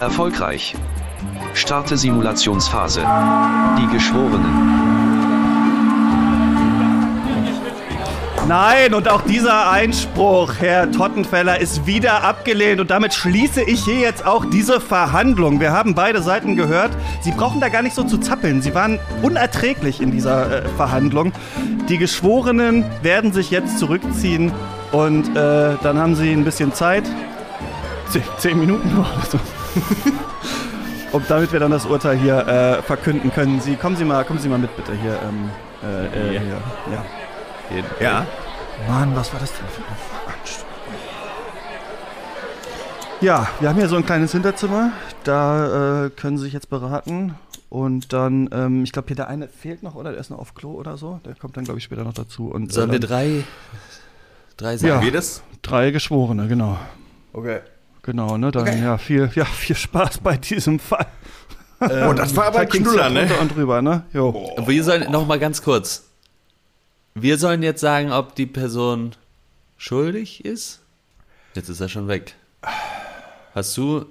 Erfolgreich. 0.00 0.74
Starte 1.54 1.96
Simulationsphase. 1.96 3.00
Die 3.78 3.86
Geschworenen. 3.92 4.92
Nein, 8.48 8.92
und 8.92 9.08
auch 9.08 9.22
dieser 9.22 9.70
Einspruch, 9.70 10.54
Herr 10.58 10.90
Tottenfeller, 10.90 11.60
ist 11.60 11.86
wieder 11.86 12.24
abgelehnt. 12.24 12.80
Und 12.80 12.90
damit 12.90 13.14
schließe 13.14 13.62
ich 13.62 13.84
hier 13.84 14.00
jetzt 14.00 14.26
auch 14.26 14.44
diese 14.44 14.80
Verhandlung. 14.80 15.60
Wir 15.60 15.72
haben 15.72 15.94
beide 15.94 16.20
Seiten 16.22 16.56
gehört. 16.56 16.90
Sie 17.20 17.30
brauchen 17.30 17.60
da 17.60 17.68
gar 17.68 17.82
nicht 17.82 17.94
so 17.94 18.02
zu 18.02 18.18
zappeln. 18.18 18.60
Sie 18.60 18.74
waren 18.74 18.98
unerträglich 19.22 20.00
in 20.00 20.10
dieser 20.10 20.64
äh, 20.64 20.68
Verhandlung. 20.76 21.32
Die 21.88 21.98
Geschworenen 21.98 22.84
werden 23.02 23.32
sich 23.32 23.50
jetzt 23.50 23.78
zurückziehen 23.78 24.52
und 24.90 25.28
äh, 25.36 25.76
dann 25.82 25.98
haben 25.98 26.16
sie 26.16 26.32
ein 26.32 26.44
bisschen 26.44 26.74
Zeit. 26.74 27.04
Zehn, 28.10 28.22
zehn 28.38 28.58
Minuten 28.58 28.94
noch. 28.96 29.08
Und 31.12 31.28
damit 31.30 31.52
wir 31.52 31.60
dann 31.60 31.70
das 31.70 31.84
Urteil 31.86 32.16
hier 32.16 32.38
äh, 32.46 32.82
verkünden 32.82 33.30
können. 33.32 33.60
Sie, 33.60 33.76
kommen 33.76 33.96
Sie 33.96 34.04
mal, 34.04 34.24
kommen 34.24 34.38
Sie 34.38 34.48
mal 34.48 34.58
mit 34.58 34.74
bitte 34.76 34.92
hier. 34.94 35.18
Ähm, 35.22 35.50
äh, 35.82 36.06
äh, 36.06 36.34
Ja. 36.34 36.40
hier. 36.40 36.62
Ja. 36.90 37.84
Ja. 38.00 38.26
Mann, 38.88 39.14
was 39.14 39.32
war 39.32 39.40
das 39.40 39.52
denn 39.52 39.66
für 39.68 39.82
ein 39.82 40.34
Anstrengend? 40.34 40.68
Ja, 43.20 43.46
wir 43.60 43.68
haben 43.68 43.76
hier 43.78 43.88
so 43.88 43.96
ein 43.96 44.04
kleines 44.06 44.32
Hinterzimmer. 44.32 44.92
Da 45.24 46.06
äh, 46.06 46.10
können 46.10 46.38
Sie 46.38 46.44
sich 46.44 46.52
jetzt 46.54 46.70
beraten. 46.70 47.34
Und 47.68 48.12
dann, 48.12 48.48
ähm, 48.52 48.84
ich 48.84 48.92
glaube, 48.92 49.08
hier 49.08 49.16
der 49.16 49.28
eine 49.28 49.48
fehlt 49.48 49.82
noch, 49.82 49.94
oder? 49.94 50.10
Der 50.12 50.20
ist 50.20 50.30
noch 50.30 50.38
auf 50.38 50.54
Klo 50.54 50.72
oder 50.72 50.96
so. 50.96 51.20
Der 51.24 51.34
kommt 51.34 51.56
dann, 51.56 51.64
glaube 51.64 51.78
ich, 51.78 51.84
später 51.84 52.04
noch 52.04 52.12
dazu. 52.14 52.48
Und, 52.50 52.70
äh, 52.70 52.74
Sollen 52.74 52.90
wir 52.90 52.98
dann- 53.00 53.08
drei, 53.08 53.44
drei 54.56 54.72
Ja. 54.72 54.78
sagen? 54.78 55.00
Geht 55.04 55.14
es? 55.14 55.42
drei 55.62 55.90
Geschworene, 55.90 56.48
genau. 56.48 56.76
Okay. 57.32 57.60
Genau, 58.02 58.36
ne? 58.36 58.50
Dann, 58.50 58.82
ja, 58.82 58.98
viel, 58.98 59.30
ja, 59.34 59.44
viel 59.44 59.76
Spaß 59.76 60.18
bei 60.18 60.36
diesem 60.36 60.78
Fall. 60.78 61.06
Oh, 61.80 62.12
das 62.12 62.34
war 62.36 62.46
aber 62.46 62.60
ein 62.60 62.68
Knuller, 62.68 63.08
ja 63.08 63.24
ne? 63.24 63.34
und 63.40 63.54
drüber, 63.54 63.82
ne? 63.82 64.04
Jo. 64.12 64.54
Wir 64.66 64.84
sollen, 64.84 65.10
noch 65.10 65.26
mal 65.26 65.38
ganz 65.38 65.62
kurz. 65.62 66.04
Wir 67.14 67.38
sollen 67.38 67.62
jetzt 67.62 67.80
sagen, 67.80 68.12
ob 68.12 68.34
die 68.34 68.46
Person 68.46 69.16
schuldig 69.78 70.44
ist? 70.44 70.80
Jetzt 71.54 71.68
ist 71.68 71.80
er 71.80 71.88
schon 71.88 72.08
weg. 72.08 72.34
Hast 73.54 73.76
du, 73.76 74.06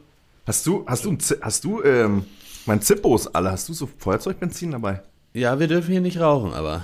Hast 0.47 0.65
du, 0.65 0.83
hast 0.87 1.05
du, 1.05 1.17
hast 1.41 1.63
du, 1.63 1.83
ähm, 1.83 2.25
mein 2.65 2.81
Zippos 2.81 3.27
alle, 3.27 3.51
hast 3.51 3.69
du 3.69 3.73
so 3.73 3.87
Feuerzeugbenzin 3.97 4.71
dabei? 4.71 5.01
ja, 5.33 5.59
wir 5.59 5.67
dürfen 5.67 5.91
hier 5.91 6.01
nicht 6.01 6.19
rauchen, 6.19 6.53
aber, 6.53 6.83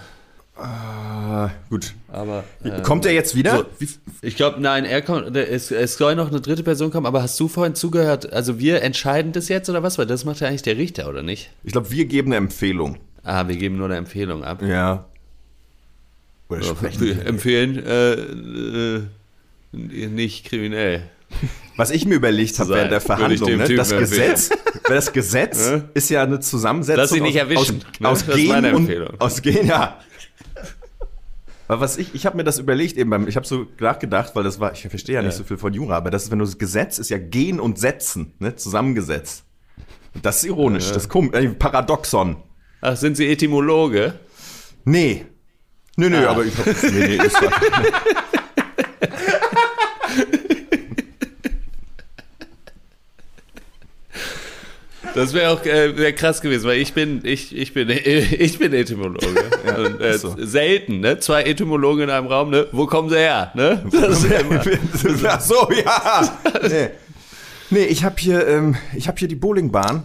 Ah, 1.38 1.51
gut. 1.70 1.94
aber, 2.08 2.44
äh, 2.63 2.82
Kommt 2.82 3.06
er 3.06 3.13
jetzt 3.13 3.36
wieder? 3.36 3.67
so. 3.79 3.86
Ich 4.24 4.36
glaube, 4.36 4.60
nein, 4.60 4.86
er 4.86 5.03
kommt, 5.03 5.36
es, 5.38 5.70
es 5.70 5.96
soll 5.96 6.15
noch 6.15 6.29
eine 6.29 6.41
dritte 6.41 6.63
Person 6.63 6.89
kommen, 6.89 7.06
aber 7.06 7.22
hast 7.22 7.39
du 7.39 7.48
vorhin 7.48 7.75
zugehört, 7.75 8.34
also 8.34 8.58
wir 8.58 8.82
entscheiden 8.82 9.34
das 9.34 9.48
jetzt 9.48 9.70
oder 9.70 9.84
was? 9.84 10.00
Weil 10.00 10.08
das 10.08 10.25
macht 10.25 10.39
ja 10.39 10.48
eigentlich 10.48 10.63
der 10.63 10.77
Richter, 10.77 11.08
oder 11.08 11.22
nicht? 11.22 11.51
ich 11.63 11.74
glaube, 11.74 11.91
wir 11.91 12.06
geben 12.06 12.29
eine 12.29 12.38
Empfehlung. 12.38 12.98
Ah, 13.24 13.48
wir 13.48 13.56
geben 13.56 13.77
nur 13.77 13.86
eine 13.86 13.98
Empfehlung 13.98 14.44
ab. 14.44 14.63
Ja. 14.63 15.06
Oder 16.50 16.62
wir. 16.82 17.25
empfehlen, 17.25 17.86
äh, 17.86 18.13
äh, 18.13 20.08
nicht 20.08 20.46
kriminell 20.46 21.03
Was 21.75 21.91
ich 21.91 22.06
mir 22.06 22.15
überlegt 22.15 22.58
habe 22.58 22.72
während 22.74 22.91
der 22.91 23.01
Verhandlung, 23.01 23.58
ne, 23.58 23.67
das. 23.75 23.89
Gesetz, 23.91 24.50
das 24.88 25.13
Gesetz 25.13 25.72
ist 25.94 26.10
ja 26.10 26.24
eine 26.24 26.39
Zusammensetzung 26.39 27.22
aus, 27.22 27.74
aus, 28.03 28.27
ne? 28.27 28.34
Gen 28.36 28.56
und 28.56 28.65
Empfehlung. 28.65 29.10
aus 29.20 29.41
Gen, 29.41 29.67
ja. 29.67 30.00
Aber 31.67 31.81
was 31.81 31.97
ich, 31.97 32.15
ich 32.15 32.25
habe 32.25 32.38
mir 32.38 32.43
das 32.43 32.59
überlegt 32.59 32.97
eben 32.97 33.09
beim, 33.09 33.27
ich 33.27 33.36
habe 33.36 33.45
so 33.45 33.67
nachgedacht, 33.79 34.36
weil 34.36 34.43
das 34.43 34.59
war, 34.59 34.71
ich 34.71 34.88
verstehe 34.88 35.15
ja 35.15 35.21
nicht 35.21 35.33
Ja. 35.33 35.38
so 35.39 35.43
viel 35.43 35.57
von 35.57 35.74
Jura, 35.74 35.97
aber 35.97 36.09
das 36.12 36.24
ist, 36.25 36.31
wenn 36.31 36.39
du 36.39 36.45
das 36.45 36.57
Gesetz 36.57 36.97
ist 36.97 37.09
ja 37.09 37.17
Gen 37.17 37.59
und 37.59 37.77
Setzen, 37.77 38.33
ne, 38.39 38.55
zusammengesetzt. 38.55 39.43
Und 40.15 40.25
das 40.25 40.38
ist 40.38 40.45
ironisch, 40.45 40.91
das 40.91 41.09
kommt, 41.09 41.36
äh, 41.36 41.47
Paradoxon. 41.50 42.38
Ach, 42.81 42.95
sind 42.95 43.17
Sie 43.17 43.27
Etymologe? 43.27 44.13
Nee. 44.86 45.25
Nö, 45.97 46.09
nö, 46.09 46.25
Ah. 46.25 46.31
aber 46.31 46.45
ich 46.45 46.57
hab, 46.57 46.65
nee, 46.83 47.17
nee, 47.17 47.25
ist 47.25 47.36
was. 47.41 47.51
Das 55.17 55.33
wäre 55.33 55.51
auch 55.51 55.65
äh, 55.65 55.97
wär 55.97 56.13
krass 56.13 56.41
gewesen, 56.41 56.67
weil 56.67 56.77
ich 56.77 56.93
bin, 56.93 57.21
ich, 57.24 57.55
ich 57.55 57.74
bin, 57.74 57.89
ich 57.89 58.59
bin 58.59 58.71
Etymologe. 58.71 59.25
Und, 59.75 60.00
äh, 60.00 60.15
so. 60.15 60.36
Selten, 60.38 61.00
ne? 61.00 61.19
Zwei 61.19 61.41
Etymologen 61.41 62.03
in 62.03 62.09
einem 62.12 62.27
Raum, 62.27 62.51
ne? 62.51 62.67
Wo 62.71 62.86
kommen 62.86 63.09
sie 63.09 63.17
her? 63.17 63.51
Ne? 63.55 63.83
Das 63.91 64.24
ja. 64.29 64.41
Ach 65.27 65.41
so, 65.41 65.71
ja. 65.71 66.39
Nee, 66.62 66.89
nee 67.71 67.86
ich 67.86 68.03
habe 68.03 68.15
hier, 68.19 68.47
ähm, 68.47 68.75
ich 68.95 69.07
habe 69.07 69.17
hier 69.17 69.27
die 69.27 69.36
Bowlingbahn. 69.36 70.03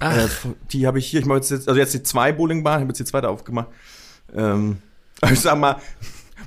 Äh, 0.00 0.26
die 0.72 0.88
habe 0.88 0.98
ich 0.98 1.06
hier, 1.06 1.20
ich 1.20 1.26
mache 1.26 1.38
jetzt, 1.38 1.52
also 1.52 1.78
jetzt 1.78 1.94
die 1.94 2.02
zwei 2.02 2.32
Bowlingbahnen, 2.32 2.80
ich 2.80 2.82
habe 2.82 2.90
jetzt 2.90 2.98
die 2.98 3.04
zweite 3.04 3.28
aufgemacht. 3.28 3.68
Ähm, 4.36 4.78
ich 5.32 5.38
sag 5.38 5.56
mal, 5.56 5.76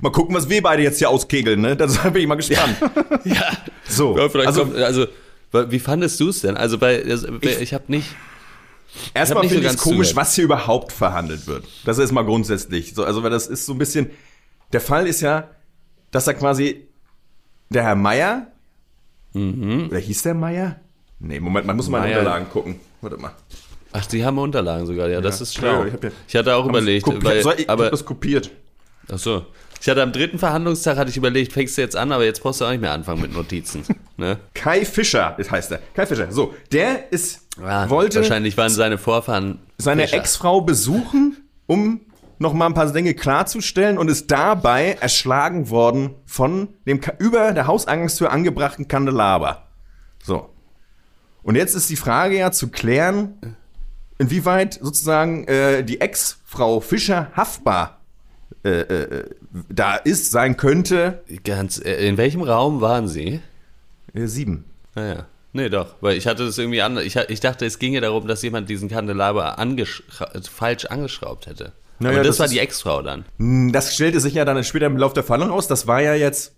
mal 0.02 0.12
gucken, 0.12 0.36
was 0.36 0.50
wir 0.50 0.62
beide 0.62 0.82
jetzt 0.82 0.98
hier 0.98 1.08
auskegeln, 1.08 1.62
ne? 1.62 1.74
Da 1.76 1.86
bin 1.86 2.20
ich 2.20 2.28
mal 2.28 2.34
gespannt. 2.34 2.76
Ja. 3.24 3.52
So, 3.88 4.18
Ja, 4.18 4.28
vielleicht 4.28 4.48
also 4.48 4.64
kommt, 4.66 4.76
also, 4.76 5.06
wie 5.70 5.78
fandest 5.78 6.20
du 6.20 6.28
es 6.28 6.40
denn? 6.40 6.56
Also, 6.56 6.78
bei, 6.78 7.02
also, 7.04 7.28
ich, 7.40 7.60
ich 7.60 7.74
habe 7.74 7.84
nicht. 7.88 8.14
erstmal 9.14 9.44
so 9.44 9.48
finde 9.50 9.66
ich 9.66 9.72
es 9.74 9.78
komisch, 9.78 10.14
was 10.16 10.34
hier 10.34 10.44
überhaupt 10.44 10.92
verhandelt 10.92 11.46
wird. 11.46 11.64
Das 11.84 11.98
ist 11.98 12.12
mal 12.12 12.24
grundsätzlich. 12.24 12.94
So, 12.94 13.04
also, 13.04 13.22
weil 13.22 13.30
das 13.30 13.46
ist 13.46 13.66
so 13.66 13.72
ein 13.72 13.78
bisschen, 13.78 14.10
der 14.72 14.80
Fall 14.80 15.06
ist 15.06 15.20
ja, 15.20 15.50
dass 16.10 16.24
da 16.24 16.32
quasi 16.32 16.86
der 17.70 17.82
Herr 17.82 17.96
Meier, 17.96 18.46
oder 19.34 19.98
hieß 19.98 20.22
der 20.22 20.34
Meier? 20.34 20.80
Nee, 21.18 21.40
Moment, 21.40 21.66
man 21.66 21.76
muss 21.76 21.88
mal 21.88 22.04
in. 22.06 22.16
Unterlagen 22.16 22.48
gucken. 22.50 22.80
Warte 23.00 23.16
mal. 23.18 23.32
Ach, 23.92 24.04
die 24.06 24.24
haben 24.24 24.38
Unterlagen 24.38 24.86
sogar, 24.86 25.08
ja, 25.08 25.20
das 25.20 25.40
ist 25.40 25.54
schlau. 25.54 25.84
Ja, 25.84 25.86
ich 25.94 26.02
ja- 26.02 26.10
ich 26.28 26.36
hatte 26.36 26.54
auch 26.56 26.66
überlegt, 26.66 27.06
weil, 27.24 27.38
ich, 27.38 27.46
ich 27.60 27.70
aber 27.70 27.84
hab 27.84 27.90
das 27.90 28.04
kopiert. 28.04 28.50
ach 29.10 29.18
so. 29.18 29.46
Ich 29.80 29.88
hatte 29.88 30.02
am 30.02 30.12
dritten 30.12 30.38
Verhandlungstag 30.38 30.96
hatte 30.96 31.10
ich 31.10 31.16
überlegt, 31.16 31.52
fängst 31.52 31.76
du 31.76 31.82
jetzt 31.82 31.96
an, 31.96 32.12
aber 32.12 32.24
jetzt 32.24 32.42
brauchst 32.42 32.60
du 32.60 32.64
auch 32.64 32.70
nicht 32.70 32.80
mehr 32.80 32.92
anfangen 32.92 33.20
mit 33.22 33.32
Notizen. 33.32 33.84
Ne? 34.16 34.38
Kai 34.54 34.84
Fischer 34.84 35.34
das 35.36 35.50
heißt 35.50 35.72
er. 35.72 35.80
Kai 35.94 36.06
Fischer. 36.06 36.30
So, 36.32 36.54
der 36.72 37.12
ist, 37.12 37.40
Ja, 37.60 37.88
wollte 37.90 38.20
wahrscheinlich 38.20 38.56
waren 38.56 38.70
seine 38.70 38.98
Vorfahren 38.98 39.58
seine. 39.78 40.10
Ex-Frau 40.10 40.62
besuchen, 40.62 41.48
um 41.66 42.00
noch 42.38 42.52
mal 42.52 42.66
ein 42.66 42.74
paar 42.74 42.90
Dinge 42.92 43.14
klarzustellen 43.14 43.98
und 43.98 44.08
ist 44.08 44.30
dabei 44.30 44.96
erschlagen 45.00 45.70
worden 45.70 46.14
von 46.26 46.68
dem 46.86 47.00
über 47.18 47.52
der 47.52 47.66
Hauseingangstür 47.66 48.30
angebrachten 48.30 48.88
Kandelaber. 48.88 49.68
So. 50.22 50.50
Und 51.42 51.54
jetzt 51.54 51.74
ist 51.74 51.88
die 51.88 51.96
Frage 51.96 52.36
ja 52.38 52.50
zu 52.52 52.68
klären, 52.68 53.56
inwieweit 54.18 54.74
sozusagen 54.74 55.46
äh, 55.46 55.84
die 55.84 56.00
Ex-Frau 56.00 56.80
Fischer 56.80 57.30
haftbar 57.34 58.00
äh, 58.64 58.80
äh, 58.80 59.24
da 59.68 59.96
ist, 59.96 60.30
sein 60.30 60.56
könnte. 60.56 61.22
Ganz, 61.44 61.78
äh, 61.78 62.06
in 62.08 62.16
welchem 62.16 62.42
Raum 62.42 62.80
waren 62.80 63.08
sie? 63.08 63.40
Äh, 64.16 64.26
sieben. 64.26 64.64
Naja. 64.94 65.26
Nee, 65.52 65.68
doch, 65.70 65.94
weil 66.00 66.16
ich 66.16 66.26
hatte 66.26 66.44
das 66.44 66.58
irgendwie 66.58 66.82
anders. 66.82 67.04
Ich, 67.04 67.16
ich 67.16 67.40
dachte, 67.40 67.64
es 67.64 67.78
ginge 67.78 68.00
darum, 68.00 68.26
dass 68.26 68.42
jemand 68.42 68.68
diesen 68.68 68.88
Kandelaber 68.90 69.58
angeschra 69.58 70.28
falsch 70.52 70.84
angeschraubt 70.86 71.46
hätte. 71.46 71.72
Naja, 71.98 72.16
Aber 72.16 72.24
das, 72.24 72.34
das 72.36 72.38
war 72.40 72.46
ist- 72.46 72.52
die 72.52 72.58
Ex-Frau 72.58 73.00
dann. 73.02 73.24
Hm, 73.38 73.72
Das 73.72 73.94
stellte 73.94 74.20
sich 74.20 74.34
ja 74.34 74.44
dann 74.44 74.62
später 74.64 74.84
im 74.86 74.98
Laufe 74.98 75.14
der 75.14 75.24
Verhandlung 75.24 75.52
raus. 75.52 75.66
Das 75.66 75.86
war 75.86 76.02
ja 76.02 76.14
jetzt 76.14 76.52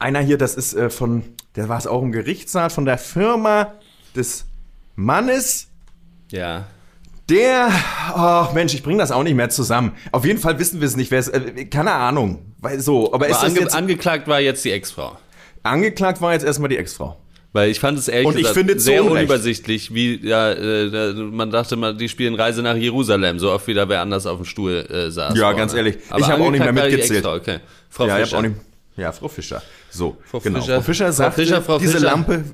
einer 0.00 0.20
hier, 0.20 0.38
das 0.38 0.54
ist 0.56 0.74
äh, 0.74 0.90
von, 0.90 1.22
der 1.56 1.68
war 1.68 1.78
es 1.78 1.86
auch 1.86 2.02
im 2.02 2.10
Gerichtssaal, 2.10 2.70
von 2.70 2.84
der 2.84 2.98
Firma 2.98 3.74
des 4.16 4.46
Mannes, 4.96 5.68
Ja. 6.32 6.66
der, 7.28 7.68
ach 8.14 8.52
Mensch, 8.52 8.74
ich 8.74 8.82
bringe 8.82 8.98
das 8.98 9.12
auch 9.12 9.22
nicht 9.22 9.34
mehr 9.34 9.50
zusammen. 9.50 9.92
Auf 10.10 10.24
jeden 10.24 10.40
Fall 10.40 10.58
wissen 10.58 10.80
wir 10.80 10.86
es 10.88 10.96
nicht, 10.96 11.10
wer 11.12 11.18
es, 11.20 11.28
äh, 11.28 11.64
keine 11.66 11.92
Ahnung, 11.92 12.40
weil 12.58 12.80
so, 12.80 13.12
aber 13.12 13.28
ist 13.28 13.36
Aber 13.36 13.44
das 13.46 13.52
ange 13.52 13.60
jetzt, 13.60 13.74
angeklagt 13.74 14.26
war 14.28 14.40
jetzt 14.40 14.64
die 14.64 14.72
Ex-Frau. 14.72 15.16
Angeklagt 15.62 16.20
war 16.20 16.32
jetzt 16.32 16.44
erstmal 16.44 16.68
die 16.68 16.76
Ex-Frau. 16.76 17.16
Weil 17.52 17.68
ich 17.70 17.80
fand 17.80 17.98
es 17.98 18.06
ehrlich 18.06 18.36
gesagt 18.36 18.80
sehr 18.80 19.02
Unrecht. 19.02 19.16
unübersichtlich, 19.28 19.92
wie 19.92 20.24
ja, 20.24 20.52
äh, 20.52 21.12
man 21.14 21.50
dachte 21.50 21.74
mal, 21.74 21.96
die 21.96 22.08
spielen 22.08 22.36
Reise 22.36 22.62
nach 22.62 22.76
Jerusalem, 22.76 23.40
so 23.40 23.50
oft 23.50 23.66
wie 23.66 23.74
da 23.74 23.88
wer 23.88 24.00
anders 24.02 24.24
auf 24.26 24.36
dem 24.38 24.44
Stuhl 24.46 24.86
äh, 24.88 25.10
saß. 25.10 25.34
Ja, 25.34 25.42
vorne. 25.46 25.56
ganz 25.58 25.74
ehrlich, 25.74 25.96
Aber 26.10 26.20
ich 26.20 26.26
hab 26.28 26.38
auch 26.40 26.50
nicht 26.52 26.60
mehr 26.62 26.72
mitgezählt. 26.72 27.10
Ex-Frau, 27.24 27.34
Okay. 27.34 27.58
Frau 27.88 28.06
ja, 28.06 28.16
Fischer. 28.18 28.42
nicht, 28.42 28.54
ja, 28.96 29.10
Frau 29.10 29.26
Fischer. 29.26 29.62
So, 29.90 30.16
Frau 30.24 30.38
genau. 30.38 30.60
Fischer. 30.60 30.74
Frau 30.76 30.82
Fischer 30.82 31.06
Frau 31.06 31.12
sagte, 31.12 31.42
Fischer, 31.42 31.62
Frau 31.62 31.78
diese 31.80 31.92
Fischer. 31.94 32.04
Lampe, 32.04 32.44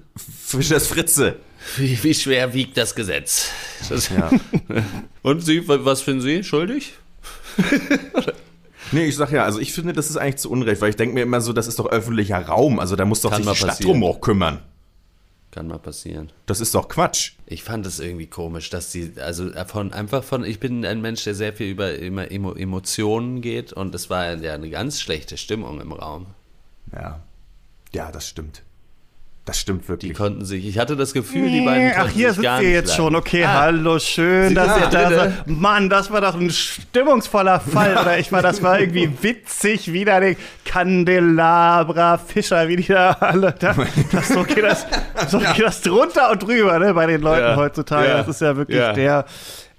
Fischers 0.47 0.87
Fritze. 0.87 1.37
Wie, 1.77 2.03
wie 2.03 2.15
schwer 2.15 2.55
wiegt 2.55 2.77
das 2.79 2.95
Gesetz? 2.95 3.51
Das, 3.91 4.09
Ja. 4.09 4.31
Und 5.23 5.45
Sie, 5.45 5.67
wa- 5.69 5.79
was 5.83 6.01
finden 6.01 6.23
Sie? 6.23 6.43
Schuldig? 6.43 6.95
Nee, 8.93 9.07
ich 9.07 9.17
sag 9.17 9.33
ja, 9.33 9.45
also 9.45 9.59
ich 9.59 9.73
finde, 9.73 9.93
das 9.93 10.11
ist 10.11 10.17
eigentlich 10.17 10.37
zu 10.37 10.51
Unrecht, 10.51 10.81
weil 10.81 10.91
ich 10.91 10.97
denke 10.97 11.15
mir 11.15 11.23
immer 11.23 11.41
so, 11.41 11.53
das 11.53 11.67
ist 11.67 11.79
doch 11.79 11.87
öffentlicher 11.87 12.39
Raum, 12.39 12.79
also 12.79 12.97
da 12.97 13.05
muss 13.05 13.21
doch 13.21 13.31
Kann 13.31 13.43
sich 13.43 13.51
die 13.53 13.57
Stadt 13.59 13.71
passieren. 13.71 14.01
drum 14.01 14.05
auch 14.05 14.21
kümmern. 14.21 14.61
Kann 15.51 15.69
mal 15.69 15.79
passieren. 15.79 16.31
Das 16.45 16.61
ist 16.61 16.75
doch 16.75 16.89
Quatsch. 16.89 17.33
Ich 17.47 17.63
fand 17.63 17.87
es 17.87 17.99
irgendwie 17.99 18.27
komisch, 18.27 18.69
dass 18.69 18.93
die, 18.93 19.13
also 19.19 19.51
von, 19.67 19.93
einfach 19.93 20.23
von, 20.23 20.45
ich 20.45 20.61
bin 20.61 20.85
ein 20.85 21.01
Mensch, 21.01 21.25
der 21.25 21.35
sehr 21.35 21.55
viel 21.55 21.69
über 21.69 21.95
immer 21.95 22.31
Emo, 22.31 22.53
Emotionen 22.53 23.41
geht 23.41 23.73
und 23.73 23.95
es 23.95 24.11
war 24.11 24.37
ja 24.37 24.53
eine 24.53 24.69
ganz 24.69 25.01
schlechte 25.01 25.39
Stimmung 25.39 25.81
im 25.81 25.93
Raum. 25.93 26.27
Ja. 26.93 27.23
Ja, 27.93 28.13
das 28.13 28.29
stimmt. 28.29 28.63
Das 29.47 29.61
stimmt 29.61 29.85
Die 29.85 29.89
wirklich. 29.89 30.15
konnten 30.15 30.45
sich, 30.45 30.67
ich 30.67 30.77
hatte 30.77 30.97
das 30.97 31.13
Gefühl, 31.13 31.49
die 31.49 31.61
beiden 31.65 31.93
Ach, 31.97 32.09
hier 32.09 32.29
sich 32.31 32.37
sitzt 32.39 32.43
gar 32.43 32.61
ihr 32.61 32.71
jetzt 32.73 32.89
leiden. 32.89 32.97
schon. 32.97 33.15
Okay, 33.15 33.45
Ah, 33.45 33.61
hallo, 33.61 33.99
schön, 34.01 34.55
dass 34.57 34.75
Sie 34.75 34.81
ihr 34.81 34.87
da 34.89 35.09
seid. 35.09 35.47
Mann, 35.47 35.89
das 35.89 36.11
war 36.11 36.21
doch 36.21 36.35
ein 36.35 36.51
stimmungsvoller 36.51 37.61
Fall. 37.61 37.97
Oder 37.97 38.19
ich 38.19 38.33
war, 38.33 38.43
das 38.43 38.61
war 38.65 38.81
irgendwie 38.81 39.09
witzig, 39.23 39.93
wieder 39.93 40.19
den 40.21 40.37
Candelabra, 40.65 42.19
Fischer, 42.19 42.67
wie 42.69 42.77
die 42.77 42.87
da 42.89 43.11
alle. 43.21 43.55
Da, 43.57 43.75
das, 44.13 44.29
so, 44.29 44.43
geht 44.43 44.65
das, 44.65 44.85
so 45.29 45.39
geht 45.39 45.61
das 45.63 45.81
drunter 45.81 46.33
und 46.33 46.43
drüber 46.43 46.79
ne, 46.81 46.93
bei 46.93 47.07
den 47.07 47.21
Leuten 47.23 47.43
Ja, 47.47 47.57
heutzutage. 47.57 48.09
ja, 48.09 48.17
Das 48.19 48.29
ist 48.29 48.41
ja 48.41 48.57
wirklich 48.57 48.79
ja. 48.79 48.93
der. 48.93 49.25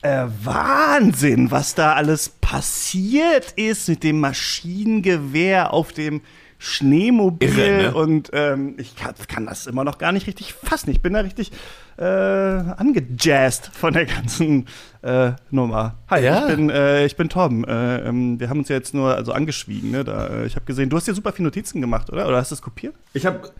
Äh, 0.03 0.25
Wahnsinn, 0.43 1.49
was 1.51 1.73
da 1.75 1.93
alles 1.93 2.29
passiert 2.29 3.51
ist 3.55 3.89
mit 3.89 4.03
dem 4.03 4.19
Maschinengewehr 4.21 5.73
auf 5.73 5.91
dem 5.91 6.21
Schneemobil 6.59 7.49
Irre, 7.57 7.81
ne? 7.83 7.93
und 7.93 8.29
ähm, 8.33 8.75
ich 8.77 8.95
kann, 8.95 9.13
kann 9.27 9.45
das 9.45 9.67
immer 9.67 9.83
noch 9.83 9.97
gar 9.99 10.11
nicht 10.11 10.25
richtig 10.27 10.53
fassen. 10.53 10.89
Ich 10.89 11.01
bin 11.01 11.13
da 11.13 11.19
richtig 11.19 11.51
äh, 11.97 12.03
angejazzt 12.03 13.69
von 13.73 13.93
der 13.93 14.05
ganzen 14.05 14.65
äh, 15.03 15.31
Nummer. 15.51 15.95
Hi, 16.09 16.23
Ja. 16.23 16.47
ich 16.47 16.55
bin 16.55 16.69
äh, 16.69 17.05
ich 17.05 17.15
bin 17.15 17.29
Torben. 17.29 17.63
Äh, 17.63 18.07
ähm, 18.07 18.39
wir 18.39 18.49
haben 18.49 18.59
uns 18.59 18.69
ja 18.69 18.75
jetzt 18.75 18.93
nur 18.93 19.13
also 19.15 19.33
angeschwiegen. 19.33 19.91
Ne? 19.91 20.03
Da, 20.03 20.27
äh, 20.27 20.45
ich 20.45 20.55
habe 20.55 20.65
gesehen, 20.65 20.89
du 20.89 20.97
hast 20.97 21.07
dir 21.07 21.13
super 21.13 21.31
viele 21.31 21.45
Notizen 21.47 21.81
gemacht, 21.81 22.11
oder? 22.11 22.27
Oder 22.27 22.37
hast 22.37 22.51
du 22.51 22.55
es 22.55 22.61
kopiert? 22.61 22.95
Ich 23.13 23.25
habe 23.25 23.51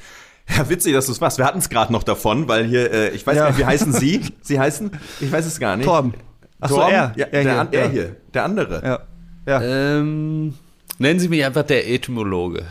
ja, 0.55 0.69
witzig, 0.69 0.93
dass 0.93 1.05
du 1.07 1.11
es 1.11 1.19
machst. 1.19 1.37
Wir 1.37 1.45
hatten 1.45 1.59
es 1.59 1.69
gerade 1.69 1.91
noch 1.91 2.03
davon, 2.03 2.47
weil 2.47 2.65
hier, 2.65 2.91
äh, 2.91 3.09
ich 3.09 3.27
weiß 3.27 3.35
Ja. 3.37 3.47
nicht, 3.49 3.59
wie 3.59 3.65
heißen 3.65 3.91
Sie? 3.93 4.21
Sie 4.41 4.59
heißen? 4.59 4.91
Ich 5.19 5.31
weiß 5.31 5.45
es 5.45 5.59
gar 5.59 5.75
nicht. 5.75 5.85
Torben. 5.85 6.13
Ach 6.59 6.69
so, 6.69 6.75
Torben? 6.77 6.93
er. 6.93 7.13
Ja, 7.15 7.25
Er 7.25 7.31
der, 7.31 7.41
hier, 7.41 7.59
an- 7.61 7.67
er 7.71 7.85
ja. 7.85 7.91
hier, 7.91 8.15
der 8.33 8.43
andere. 8.45 8.81
Ja. 8.83 8.99
Ja. 9.45 9.61
Ähm, 9.99 10.53
nennen 10.99 11.19
Sie 11.19 11.27
mich 11.29 11.43
einfach 11.45 11.63
der 11.63 11.89
Etymologe. 11.89 12.63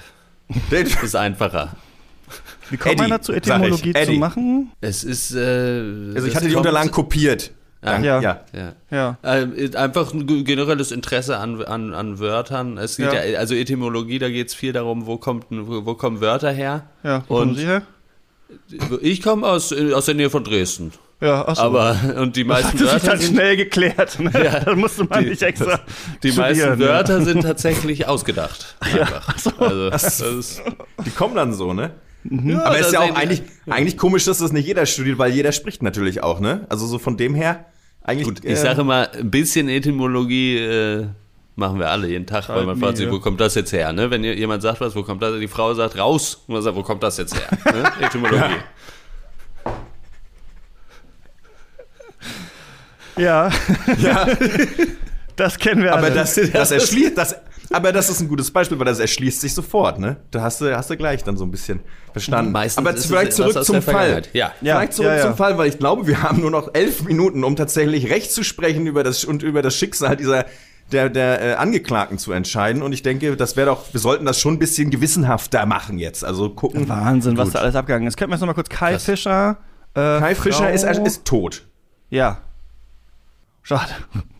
Der, 0.71 0.83
Ist 0.83 1.17
einfacher. 1.17 1.75
Wie 2.71 2.77
kommt 2.77 2.99
man 2.99 3.11
dazu. 3.11 3.33
Etymologie 3.33 3.93
zu 3.93 3.99
Eddie. 3.99 4.19
machen? 4.19 4.73
Es 4.81 5.05
ist, 5.05 5.35
äh, 5.35 5.39
also 6.15 6.27
ich 6.27 6.35
hatte 6.37 6.49
die 6.49 6.55
Unterlagen 6.57 6.91
kopiert. 6.91 7.53
Dank- 7.83 8.05
Ja. 8.05 8.21
ja. 8.21 8.41
Ja. 8.53 8.73
Ja. 8.91 9.19
Äh, 9.23 9.77
einfach 9.77 10.13
ein 10.13 10.27
ge- 10.27 10.43
generelles 10.43 10.91
Interesse 10.91 11.37
an, 11.39 11.63
an, 11.65 11.95
an 11.95 12.19
Wörtern. 12.19 12.79
Es 12.79 12.97
geht 12.97 13.13
Ja. 13.13 13.25
ja. 13.25 13.39
also 13.39 13.55
Etymologie, 13.55 14.19
da 14.19 14.29
geht 14.29 14.49
es 14.49 14.55
viel 14.55 14.73
darum, 14.73 15.07
wo, 15.07 15.19
kommt, 15.19 15.47
wo, 15.51 15.85
wo 15.87 15.95
kommen 15.95 16.21
Wörter 16.21 16.51
her. 16.53 16.89
Ja, 17.05 17.23
wo 17.29 17.37
kommen 17.37 17.51
Und 17.51 17.57
Sie 17.57 17.67
her? 17.67 17.83
ich 19.03 19.23
komme 19.23 19.47
aus, 19.47 19.73
aus 19.73 20.07
der 20.07 20.15
Nähe 20.15 20.31
von 20.31 20.43
Dresden. 20.43 20.93
Ja, 21.21 21.49
achso. 21.49 21.63
Aber, 21.63 21.97
und 22.19 22.37
die 22.37 22.47
das 22.47 22.63
meisten 22.63 22.69
hatte 22.69 22.79
sich 22.79 22.93
Wörter 22.93 23.07
dann 23.07 23.19
sind, 23.21 23.35
schnell 23.35 23.57
geklärt. 23.57 24.21
Ne? 24.21 24.31
Ja. 24.35 24.61
da 24.65 24.75
musste 24.75 25.05
man 25.05 25.23
Die- 25.23 25.31
nicht 25.31 25.43
extra 25.43 25.81
die 26.23 26.33
meisten 26.33 26.79
Wörter 26.79 27.23
sind 27.23 27.43
tatsächlich 27.43 28.07
ausgedacht. 28.07 28.77
Einfach. 28.81 29.29
Also, 29.59 29.91
das 29.91 30.21
ist, 30.21 30.63
Die 31.05 31.11
kommen 31.11 31.35
dann 31.35 31.55
so, 31.55 31.73
ne? 31.73 31.93
ja, 32.25 32.65
Aber 32.65 32.79
ist 32.79 32.93
da 32.93 33.05
ja 33.05 33.13
auch 33.13 33.17
eigentlich, 33.17 33.43
eigentlich 33.67 33.97
komisch, 33.97 34.25
dass 34.25 34.39
das 34.39 34.53
nicht 34.53 34.67
jeder 34.67 34.85
studiert, 34.85 35.19
weil 35.19 35.33
jeder 35.33 35.53
spricht 35.53 35.83
natürlich 35.83 36.23
auch, 36.23 36.41
ne? 36.41 36.67
Also 36.69 36.87
so 36.87 36.99
von 36.99 37.17
dem 37.17 37.35
her, 37.35 37.67
eigentlich. 38.03 38.27
Gut, 38.27 38.45
ich 38.45 38.59
sage 38.59 38.85
mal, 38.85 39.09
ein 39.17 39.31
bisschen 39.31 39.69
Etymologie 39.69 40.59
äh, 40.59 41.07
Machen 41.59 41.79
wir 41.79 41.89
alle 41.89 42.07
jeden 42.09 42.27
Tag, 42.27 42.51
weil 42.51 42.67
man 42.67 42.77
fragt 42.77 42.99
sich, 42.99 43.11
wo 43.11 43.15
ja. 43.15 43.21
kommt 43.21 43.41
das 43.41 43.55
jetzt 43.55 43.73
her? 43.73 43.91
Ne? 43.95 44.11
Wenn 44.11 44.23
jemand 44.23 44.61
sagt 44.61 44.83
was, 44.83 44.95
wo 44.95 45.03
kommt 45.03 45.23
das? 45.23 45.41
Die 45.41 45.49
Frau 45.49 45.73
sagt 45.73 45.97
raus 45.97 46.45
und 46.47 46.53
man 46.53 46.63
sagt, 46.63 46.77
wo 46.77 46.83
kommt 46.83 47.03
das 47.03 47.17
jetzt 47.17 47.35
her? 47.35 47.49
Ne? 47.73 47.91
Etymologie. 48.07 48.57
Ja, 53.17 53.51
Ja, 53.99 54.27
das 55.37 55.59
kennen 55.59 55.83
wir 55.83 55.93
aber 55.93 56.07
alle. 56.07 56.15
das, 56.15 56.35
das 56.53 56.71
erschließt, 56.71 57.17
das, 57.17 57.37
aber 57.73 57.93
das 57.93 58.09
ist 58.09 58.21
ein 58.21 58.29
gutes 58.29 58.51
Beispiel, 58.51 58.79
weil 58.79 58.87
das 58.87 58.99
erschließt 58.99 59.41
sich 59.41 59.55
sofort, 59.55 59.99
ne? 59.99 60.17
Da 60.31 60.43
hast 60.43 60.61
du, 60.61 60.77
hast 60.77 60.91
du 60.91 60.97
gleich 60.97 61.25
dann 61.25 61.37
so 61.37 61.45
ein 61.45 61.51
bisschen 61.51 61.81
verstanden. 62.13 62.53
Meistens 62.53 62.79
aber 62.79 62.95
ist 62.95 63.01
es 63.01 63.07
vielleicht 63.07 63.39
was 63.39 63.53
zurück 63.53 63.65
zum 63.65 63.83
Fall. 63.83 64.23
Ja. 64.33 64.53
Ja, 64.61 64.77
Vielleicht 64.77 64.95
zurück 64.95 65.11
ja, 65.11 65.17
ja. 65.17 65.23
zum 65.23 65.37
Fall, 65.37 65.59
weil 65.59 65.69
ich 65.69 65.79
glaube, 65.79 66.07
wir 66.07 66.23
haben 66.23 66.41
nur 66.41 66.51
noch 66.51 66.71
elf 66.75 67.05
Minuten, 67.05 67.45
um 67.45 67.57
tatsächlich 67.57 68.11
recht 68.11 68.33
zu 68.33 68.45
sprechen 68.45 68.87
über 68.87 69.03
das 69.03 69.25
und 69.25 69.43
über 69.43 69.63
das 69.63 69.75
Schicksal 69.75 70.17
dieser 70.17 70.47
der, 70.93 71.09
der 71.09 71.43
äh, 71.43 71.55
Angeklagten 71.55 72.19
zu 72.19 72.33
entscheiden. 72.33 72.83
Und 72.83 72.93
ich 72.93 73.03
denke, 73.03 73.37
das 73.37 73.57
wäre 73.57 73.67
doch, 73.67 73.93
wir 73.93 74.01
sollten 74.01 74.25
das 74.25 74.41
schon 74.41 74.55
ein 74.55 74.59
bisschen 74.59 74.91
gewissenhafter 74.91 75.67
machen 75.67 75.99
jetzt. 75.99 76.25
Also 76.25 76.51
gucken. 76.51 76.89
Wahnsinn, 76.89 77.37
was 77.37 77.47
Gut. 77.47 77.57
da 77.57 77.59
alles 77.61 77.75
abgegangen 77.75 78.07
ist. 78.07 78.17
Könnten 78.17 78.31
wir 78.31 78.37
jetzt 78.37 78.41
noch 78.43 78.47
mal 78.47 78.55
kurz 78.55 78.69
Kai 78.69 78.93
Krass. 78.93 79.05
Fischer. 79.05 79.57
Äh, 79.95 80.01
Kai 80.01 80.35
Fischer 80.35 80.73
ist, 80.73 80.85
ist 80.85 81.25
tot. 81.25 81.65
Ja. 82.11 82.39
Schade. 83.67 83.91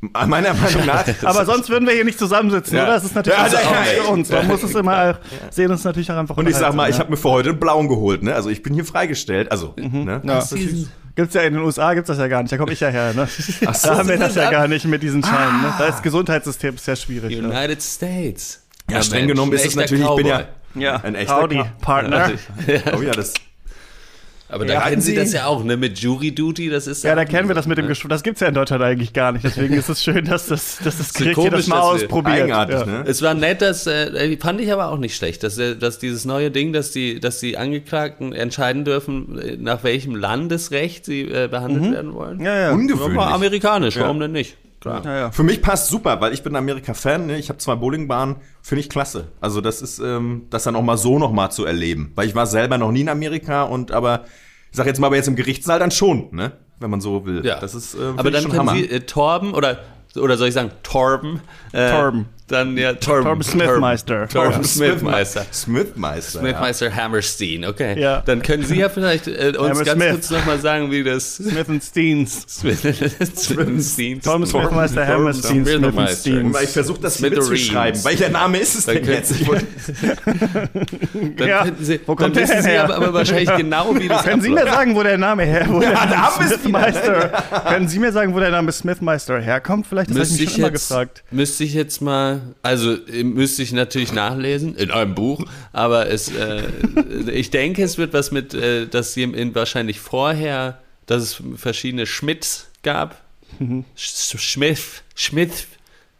Meiner 0.01 0.55
Meinung 0.55 0.87
nach. 0.87 1.05
Aber 1.25 1.45
sonst 1.45 1.69
würden 1.69 1.85
wir 1.85 1.95
hier 1.95 2.05
nicht 2.05 2.17
zusammensitzen, 2.17 2.77
Ja. 2.77 2.85
oder? 2.85 2.93
Das 2.93 3.05
ist 3.05 3.17
natürlich 3.17 3.37
Ja, 3.37 3.47
auch 3.47 3.53
ja, 3.53 3.83
für 4.05 4.13
uns. 4.13 4.31
Man 4.31 4.47
muss 4.47 4.63
es 4.63 4.73
immer 4.73 5.11
auch, 5.11 5.15
sehen 5.51 5.69
uns 5.69 5.83
natürlich 5.83 6.13
auch 6.13 6.17
einfach 6.17 6.37
und 6.37 6.49
ich 6.49 6.55
sag 6.55 6.75
mal, 6.75 6.89
ich 6.89 7.01
habe 7.01 7.11
mir 7.11 7.17
für 7.17 7.31
heute 7.31 7.49
einen 7.51 7.59
blauen 7.59 7.89
geholt, 7.89 8.23
ne? 8.23 8.37
Also 8.37 8.51
ich 8.51 8.63
bin 8.63 8.73
hier 8.73 8.85
freigestellt. 8.85 9.51
Also, 9.51 9.75
ne? 9.77 10.23
ja. 10.25 10.39
ja. 10.39 10.47
Gibt's 11.17 11.35
ja 11.35 11.41
in 11.43 11.55
den 11.55 11.63
USA 11.65 11.95
gibt's 11.95 12.07
das 12.07 12.19
ja 12.19 12.29
gar 12.29 12.43
nicht. 12.43 12.53
Da 12.53 12.57
komme 12.57 12.73
ich 12.73 12.79
ja 12.79 12.89
her, 12.89 13.15
ne? 13.15 13.27
Ach 13.67 13.75
so. 13.75 13.89
Da 13.89 13.99
haben 13.99 14.09
wir 14.09 14.17
das 14.17 14.37
ja 14.37 14.49
gar 14.51 14.69
nicht 14.69 14.85
mit 14.85 15.03
diesen 15.03 15.25
Scheinen. 15.25 15.61
Ne? 15.63 15.75
Da 15.77 15.87
ist 15.87 15.95
das 15.95 16.03
Gesundheitssystem 16.03 16.79
sehr 16.79 16.95
schwierig. 16.95 17.37
Ne? 17.37 17.49
United 17.49 17.83
States. 17.83 18.65
Ja, 18.89 19.03
streng 19.03 19.27
genommen 19.27 19.53
ist 19.55 19.67
es 19.67 19.75
natürlich, 19.75 20.05
ich 20.09 20.17
bin 20.17 20.27
ja. 20.27 20.45
Ja, 20.77 20.97
ein 21.03 21.17
echter 21.17 21.41
Howdy, 21.41 21.65
Partner. 21.81 22.31
Oh 22.97 23.03
ja, 23.03 23.11
das. 23.13 23.33
Aber 24.49 24.65
da 24.65 24.75
Ja, 24.75 24.81
kennen 24.89 25.03
Sie 25.03 25.15
das 25.15 25.33
ja 25.33 25.47
auch, 25.47 25.65
ne? 25.65 25.77
Mit 25.77 25.99
Jury 25.99 26.33
Duty, 26.33 26.71
das 26.71 26.87
ist 26.87 27.03
Ja, 27.03 27.15
da 27.15 27.25
kennen 27.25 27.49
wir 27.49 27.55
das 27.55 27.67
mit 27.67 27.79
dem 27.79 27.89
Geschwür. 27.89 28.09
Das 28.09 28.23
gibt's 28.23 28.41
ja 28.41 28.47
in 28.49 28.55
Deutschland 28.55 28.83
eigentlich 28.83 29.13
gar 29.13 29.33
nicht. 29.33 29.45
Deswegen 29.45 29.75
ist 29.79 29.89
es 29.89 30.03
schön, 30.03 30.25
dass 30.25 30.47
das, 30.47 30.79
dass 30.85 30.99
das 30.99 31.13
Gericht 31.15 31.41
hier 31.41 31.51
das 31.51 31.67
komisch, 31.67 31.67
mal 31.69 31.81
ausprobiert. 31.81 32.43
Eigenartig, 32.43 32.77
ja. 32.79 32.87
ne? 32.87 33.05
Es 33.07 33.23
war 33.23 33.35
nett, 33.35 33.61
dass, 33.63 33.87
äh, 33.87 34.37
fand 34.39 34.61
ich 34.61 34.73
aber 34.73 34.91
auch 34.91 34.99
nicht 34.99 35.17
schlecht, 35.17 35.43
dass, 35.43 35.59
äh, 35.59 35.77
dass 35.77 35.99
dieses 35.99 36.25
neue 36.25 36.51
Ding, 36.51 36.73
dass 36.73 36.93
die, 36.93 37.19
dass 37.19 37.41
die 37.41 37.57
Angeklagten 37.57 38.33
entscheiden 38.33 38.85
dürfen, 38.85 39.39
äh, 39.39 39.57
nach 39.59 39.83
welchem 39.83 40.15
Landesrecht 40.15 41.05
sie 41.05 41.23
äh, 41.23 41.49
behandelt 41.51 41.93
werden 41.93 42.15
wollen. 42.15 42.39
Mhm. 42.39 42.45
Ja, 42.45 42.57
ja. 42.59 42.73
Ungewöhnlich. 42.73 43.19
Aber 43.19 43.35
amerikanisch, 43.35 43.97
Ja. 43.97 44.03
warum 44.03 44.21
denn 44.21 44.33
nicht? 44.33 44.57
Klar. 44.87 45.05
Ja, 45.05 45.19
ja. 45.21 45.31
Für 45.31 45.43
mich 45.43 45.63
passt 45.63 45.89
super, 45.89 46.21
weil 46.21 46.33
ich 46.33 46.43
bin 46.43 46.57
Amerika-Fan. 46.57 47.27
Ne? 47.27 47.39
Ich 47.39 47.49
habe 47.49 47.59
zwei 47.59 47.75
Bowlingbahnen, 47.75 48.37
finde 48.63 48.81
ich 48.81 48.89
klasse. 48.89 49.29
Also 49.41 49.61
das 49.61 49.83
ist, 49.83 49.99
ähm, 49.99 50.47
das 50.51 50.65
dann 50.65 50.77
auch 50.77 50.83
mal 50.83 50.97
so 50.97 51.19
noch 51.19 51.33
mal 51.33 51.51
zu 51.51 51.65
erleben. 51.65 52.13
Weil 52.15 52.29
ich 52.29 52.35
war 52.35 52.47
selber 52.47 52.79
noch 52.79 52.93
nie 52.93 53.03
in 53.03 53.09
Amerika 53.09 53.63
und 53.65 53.93
aber, 53.93 54.25
ich 54.71 54.77
sag 54.77 54.87
jetzt 54.87 54.99
mal, 54.99 55.09
aber 55.09 55.17
jetzt 55.17 55.29
im 55.29 55.37
Gerichtssaal 55.37 55.79
dann 55.79 55.91
schon, 55.91 56.29
ne? 56.33 56.53
Wenn 56.79 56.91
man 56.91 57.01
so 57.01 57.25
will. 57.25 57.45
Ja. 57.45 57.59
Das 57.59 57.75
ist, 57.75 57.95
äh, 57.95 57.99
Aber 58.17 58.31
dann 58.31 58.43
schon 58.43 58.51
können 58.51 58.69
Hammer. 58.69 58.75
Sie 58.77 58.91
äh, 58.91 59.01
Torben 59.01 59.55
oder 59.55 59.79
oder 60.17 60.37
soll 60.37 60.49
ich 60.49 60.55
sagen 60.55 60.71
Torben? 60.83 61.41
Äh, 61.73 61.91
Torben. 61.91 62.27
Dann 62.49 62.77
ja 62.77 62.93
Torben. 62.93 63.25
Torben 63.25 63.43
Smithmeister. 63.43 64.29
Torben 64.29 64.51
Torben 64.53 64.65
Smithmeister. 64.65 65.47
Smithmeister. 65.53 66.41
Smithmeister 66.41 66.95
Hammerstein, 66.95 67.65
okay. 67.65 68.01
Ja. 68.01 68.23
Dann 68.25 68.41
können 68.43 68.65
Sie 68.65 68.77
ja 68.77 68.89
vielleicht 68.89 69.27
äh, 69.27 69.53
uns 69.59 69.71
Hammer 69.71 69.85
ganz 69.85 69.91
Smith. 70.03 70.11
kurz 70.13 70.31
nochmal 70.31 70.59
sagen, 70.61 70.91
wie 70.93 71.03
das 71.03 71.37
Smith 71.37 71.69
and 71.69 71.83
Steens. 71.83 72.45
Smithmeister. 72.49 74.21
Torben 74.23 74.47
Smithmeister, 74.47 75.07
Hammerstein, 75.07 75.65
Smith 75.67 75.83
and 75.85 75.95
Ja. 75.97 76.07
Steens. 76.07 76.55
Weil 76.55 76.65
ich 76.65 76.71
versuche 76.71 77.01
das 77.01 77.15
Smithereens. 77.17 77.51
mitzuschreiben. 77.51 78.05
Welcher 78.05 78.29
Name 78.29 78.59
ist 78.59 78.75
es 78.77 78.87
Dann 78.87 78.97
denn 78.97 79.05
können 79.05 79.17
jetzt? 79.17 79.35
Dann 81.37 81.49
Ja. 81.49 81.63
könnten 81.65 81.85
Sie, 81.85 82.01
Wo 82.07 82.15
dann 82.15 82.33
kommt 82.33 82.37
der 82.37 82.43
wissen 82.49 82.63
Sie 82.63 82.77
aber, 82.77 82.97
aber 82.97 83.15
wahrscheinlich 83.15 83.51
genau, 83.57 83.95
wie 83.99 84.09
das 84.09 84.25
Können 84.25 84.43
Sie 84.43 84.51
mir 84.51 84.65
sagen, 84.65 84.95
wo 84.95 85.03
der 85.03 85.19
Name 85.19 85.45
her, 85.45 85.67
wo 85.69 85.81
der 85.81 85.93
da 85.93 86.05
Name 86.07 86.17
haben 86.23 86.45
wir 86.45 86.55
es 86.55 86.61
Smithmeister, 86.61 87.29
können 87.69 87.89
Sie 87.89 87.99
mir 87.99 88.13
sagen, 88.13 88.35
wo 88.35 88.41
der 88.41 88.51
Name 88.51 88.73
Smithmeister 88.73 89.41
herkommt? 89.41 89.87
Vielleicht, 89.89 90.11
das 90.11 90.17
habe 90.17 90.25
ich 90.27 90.33
mich 90.33 90.41
ich, 90.43 90.51
schon 90.51 90.59
immer 90.61 90.71
gefragt. 90.71 91.23
müsste 91.31 91.65
ich 91.65 91.75
jetzt 91.75 92.01
mal, 92.03 92.36
also 92.63 92.93
äh, 92.95 93.23
müsste 93.25 93.63
ich 93.63 93.73
natürlich 93.73 94.13
nachlesen 94.13 94.75
in 94.77 94.91
einem 94.91 95.15
Buch, 95.15 95.45
aber 95.73 96.09
es, 96.09 96.29
äh, 96.35 96.63
ich 97.33 97.51
denke, 97.51 97.83
es 97.83 97.99
wird 97.99 98.13
was 98.13 98.31
mit, 98.31 98.55
äh, 98.55 98.87
dass 98.87 99.15
sie 99.15 99.23
in, 99.25 99.55
wahrscheinlich 99.55 100.01
vorher, 100.01 100.81
dass 101.07 101.23
es 101.23 101.43
verschiedene 101.57 102.07
Schmidts 102.07 102.69
gab. 102.83 103.23
Sch- 103.97 104.39
Schmidt, 104.39 104.79
Schmidt, 105.15 105.53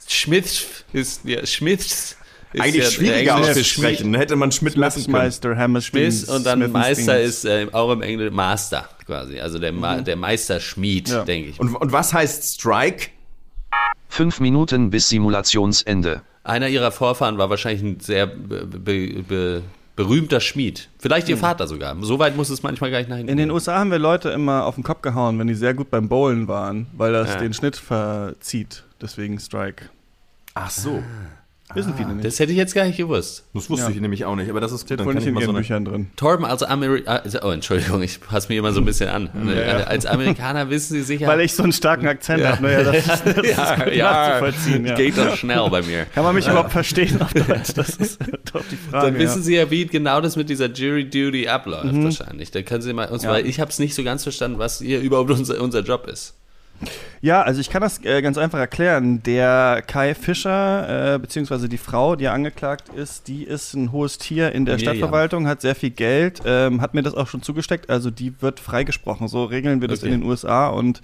Schmidt 0.09 0.45
ist, 0.93 1.21
ja, 1.25 1.45
Schmidts 1.45 2.17
ist 2.53 2.63
Eigentlich 2.63 2.85
ja 2.85 2.91
schwieriger 2.91 3.37
auszusprechen. 3.37 4.15
Hätte 4.15 4.37
man 4.37 4.53
Schmidt 4.53 4.77
lassen 4.77 5.11
können. 5.13 5.83
Schmidt 5.83 6.29
und 6.29 6.47
dann 6.47 6.61
Smith 6.61 6.73
Meister 6.73 7.21
ist 7.21 7.45
äh, 7.45 7.67
auch 7.73 7.91
im 7.93 8.03
Englischen 8.03 8.35
Master 8.35 8.89
quasi, 9.05 9.41
also 9.41 9.59
der, 9.59 9.73
Ma 9.73 10.01
der 10.01 10.17
Meisterschmied, 10.17 11.09
Ja. 11.09 11.25
denke 11.25 11.51
ich. 11.51 11.61
Und, 11.61 11.75
und 11.75 11.93
was 11.93 12.15
heißt 12.15 12.55
Strike? 12.61 13.09
Fünf 14.17 14.41
Minuten 14.41 14.89
bis 14.89 15.11
Simulationsende. 15.11 16.23
Einer 16.43 16.69
ihrer 16.69 16.91
Vorfahren 16.91 17.37
war 17.37 17.51
wahrscheinlich 17.51 17.83
ein 17.83 18.01
sehr 18.01 18.27
be 18.27 18.65
be 18.65 19.23
be 19.23 19.63
berühmter 19.95 20.41
Schmied. 20.41 20.89
Vielleicht 20.99 21.29
ihr 21.29 21.37
Vater 21.37 21.67
sogar. 21.67 21.95
So 22.01 22.19
weit 22.19 22.35
muss 22.35 22.49
es 22.49 22.63
manchmal 22.63 22.91
gar 22.91 22.99
nicht 22.99 23.11
nach 23.11 23.17
hinten 23.19 23.31
In 23.33 23.37
den. 23.37 23.51
USA 23.51 23.79
haben 23.79 23.91
wir 23.91 23.99
Leute 23.99 24.31
immer 24.31 24.65
auf 24.65 24.77
den 24.77 24.85
Kopf 24.85 25.03
gehauen, 25.03 25.39
wenn 25.39 25.49
die 25.49 25.55
sehr 25.55 25.75
gut 25.75 25.91
beim 25.91 26.09
Bowlen 26.09 26.49
waren, 26.49 26.87
weil 26.97 27.13
das 27.13 27.35
Ja. 27.35 27.41
den 27.41 27.53
Schnitt 27.53 27.77
verzieht. 27.77 28.85
Deswegen 29.03 29.39
Strike. 29.39 29.91
Ach 30.55 30.71
so. 30.71 31.03
Wissen 31.75 31.95
viele 31.97 32.11
nicht. 32.15 32.25
Das 32.25 32.39
hätte 32.39 32.53
ich 32.53 32.59
jetzt 32.59 32.75
gar 32.77 32.85
nicht 32.85 32.97
gewusst. 32.97 33.45
Das 33.53 33.69
wusste 33.69 33.87
Ja. 33.87 33.93
ich 33.93 34.01
nämlich 34.01 34.25
auch 34.25 34.37
nicht, 34.37 34.49
aber 34.49 34.61
das 34.61 34.71
ist 34.71 34.89
dann 34.89 35.01
Wohl 35.01 35.07
kann 35.07 35.15
nicht 35.15 35.23
ich 35.25 35.29
in 35.29 35.35
mal 35.35 35.43
so 35.43 35.51
eine, 35.51 35.59
Büchern 35.59 35.85
drin. 35.85 36.11
Torben 36.15 36.45
als 36.45 36.63
Amerikaner, 36.63 37.23
oh 37.43 37.51
Entschuldigung, 37.51 38.03
ich 38.03 38.21
passe 38.21 38.49
mich 38.49 38.59
immer 38.59 38.73
so 38.73 38.81
ein 38.81 38.85
bisschen 38.85 39.09
an. 39.09 39.29
Ja. 39.49 39.79
Als 39.79 40.07
Amerikaner 40.07 40.71
wissen 40.71 40.95
Sie 40.95 41.03
sicher. 41.03 41.27
Weil 41.27 41.41
ich 41.41 41.55
so 41.55 41.65
einen 41.65 41.73
starken 41.73 42.07
Akzent 42.07 42.41
Ja. 42.41 42.53
habe. 42.53 42.63
Naja, 42.63 42.85
das 42.85 42.97
ist, 42.99 43.09
das 43.37 43.47
ja, 43.49 43.75
ist 43.75 43.85
gut 43.85 43.95
ja, 43.95 44.13
nachzuvollziehen. 44.13 44.87
Ja. 44.87 44.95
geht 44.95 45.19
doch 45.19 45.37
schnell 45.37 45.69
bei 45.69 45.83
mir. 45.83 46.05
Kann 46.15 46.23
man 46.23 46.37
mich 46.37 46.47
überhaupt 46.47 46.71
verstehen 46.71 47.21
auf 47.21 47.33
Deutsch? 47.35 47.75
Das 47.75 47.89
ist 47.97 48.21
doch 48.53 48.63
die 48.71 48.77
Frage. 48.77 49.07
Dann 49.13 49.19
wissen. 49.19 49.43
Sie 49.43 49.57
ja, 49.57 49.69
wie 49.69 49.87
genau 49.87 50.21
das 50.21 50.37
mit 50.37 50.49
dieser 50.49 50.67
Jury 50.71 51.11
Duty 51.11 51.49
abläuft 51.49 51.93
wahrscheinlich. 51.93 52.53
Dann 52.53 52.65
können 52.65 52.83
Sie 52.83 52.93
mal 52.93 53.09
uns, 53.09 53.25
Ja. 53.25 53.31
weil 53.33 53.45
ich 53.45 53.59
habe 53.59 53.71
es 53.73 53.81
nicht 53.81 53.95
so 53.97 54.05
ganz 54.05 54.23
verstanden, 54.23 54.61
was 54.61 54.79
hier 54.79 55.01
überhaupt 55.01 55.33
unser, 55.33 55.61
unser 55.61 55.81
Job 55.81 56.07
ist. 56.07 56.35
Ja, 57.23 57.43
also 57.43 57.61
ich 57.61 57.71
kann 57.71 57.81
das 57.83 58.05
äh, 58.05 58.21
ganz 58.23 58.39
einfach 58.39 58.59
erklären. 58.59 59.23
Der 59.23 59.83
Kai 59.87 60.15
Fischer, 60.15 61.15
äh, 61.15 61.19
beziehungsweise 61.19 61.69
die 61.69 61.79
Frau, 61.79 62.15
die 62.17 62.29
angeklagt 62.29 62.89
ist, 62.91 63.29
die 63.29 63.43
ist 63.45 63.75
ein 63.75 63.91
hohes 63.93 64.19
Tier 64.19 64.53
in 64.53 64.65
der 64.65 64.77
Miriam. 64.77 64.95
Stadtverwaltung, 64.97 65.49
hat 65.49 65.61
sehr 65.61 65.75
viel 65.75 65.91
Geld, 65.91 66.43
ähm, 66.45 66.81
hat 66.81 66.95
mir 66.95 67.03
das 67.03 67.15
auch 67.15 67.27
schon 67.27 67.43
zugesteckt. 67.43 67.91
Also 67.91 68.11
die 68.11 68.41
wird 68.43 68.61
freigesprochen. 68.61 69.29
So 69.29 69.45
regeln 69.45 69.81
wir 69.81 69.89
das 69.89 70.01
Okay. 70.03 70.13
in 70.13 70.21
den 70.21 70.29
USA 70.29 70.69
und 70.69 71.01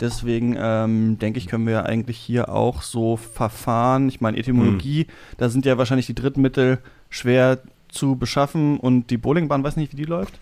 deswegen 0.00 0.56
ähm, 0.58 1.18
denke 1.18 1.38
ich, 1.38 1.46
können 1.46 1.66
wir 1.66 1.84
eigentlich 1.86 2.16
hier 2.18 2.48
auch 2.48 2.82
so 2.82 3.16
verfahren. 3.16 4.08
Ich 4.08 4.20
meine, 4.20 4.38
Etymologie, 4.38 5.06
da 5.36 5.48
sind 5.50 5.66
ja 5.66 5.78
wahrscheinlich 5.78 6.06
die 6.06 6.14
Drittmittel 6.14 6.78
schwer 7.10 7.58
zu 7.88 8.16
beschaffen 8.16 8.78
und 8.78 9.10
die 9.10 9.18
Bowlingbahn, 9.18 9.62
weiß 9.62 9.76
nicht, 9.76 9.92
wie 9.92 9.96
die 9.96 10.04
läuft. 10.04 10.38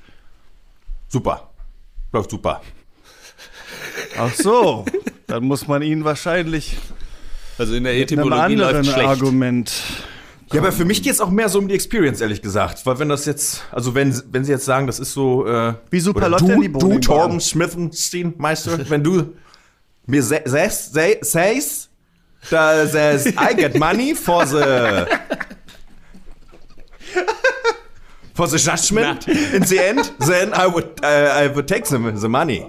super. 1.09 1.51
Läuft 2.12 2.31
super. 2.31 2.62
Ach 4.18 4.35
so, 4.35 4.85
dann 5.26 5.44
muss 5.44 5.66
man 5.68 5.83
ihn 5.83 6.04
wahrscheinlich 6.04 6.76
Also 7.59 7.74
in 7.74 7.85
der 7.85 7.94
mit 7.94 8.12
einem 8.12 8.20
Etymologie 8.22 8.54
läuft 8.54 8.68
anderen 8.76 8.85
schlecht. 8.85 9.09
Argument 9.09 9.72
Ja, 10.52 10.61
aber 10.61 10.72
für 10.72 10.85
mich 10.87 11.02
geht 11.02 11.12
es 11.12 11.20
auch 11.20 11.31
mehr 11.31 11.48
so 11.50 11.59
um 11.59 11.68
die 11.68 11.74
Experience, 11.74 12.20
ehrlich 12.22 12.40
gesagt. 12.40 12.85
Weil 12.87 12.98
wenn 12.98 13.09
das 13.11 13.26
jetzt, 13.26 13.64
also 13.70 13.94
wenn, 13.94 14.14
wenn 14.33 14.44
sie 14.44 14.52
jetzt 14.52 14.64
sagen, 14.64 14.87
das 14.87 14.98
ist 14.98 15.12
so, 15.12 15.46
äh, 15.46 15.74
Wie 15.90 16.00
super 16.00 16.28
läuft 16.28 16.48
du, 16.48 16.68
du? 16.68 16.98
Torben 17.00 17.40
Smithenstein, 17.40 18.33
Meister, 18.38 18.78
wenn 18.88 19.04
du 19.04 19.35
mir 20.07 20.22
sa- 20.22 20.40
sagst, 20.46 20.94
say, 20.94 21.18
says, 21.20 21.90
that 22.48 22.90
says, 22.90 23.26
I 23.26 23.54
get 23.54 23.78
money 23.78 24.14
for 24.14 24.46
the, 24.46 25.04
for 28.35 28.46
the 28.48 28.57
judgment 28.57 29.28
in 29.28 29.64
the 29.64 29.78
end, 29.78 30.12
then 30.20 30.52
I 30.54 30.66
would, 30.66 31.02
uh, 31.02 31.42
I 31.44 31.48
would 31.48 31.66
take 31.66 31.85
the, 31.85 31.98
the 31.98 32.28
money, 32.28 32.64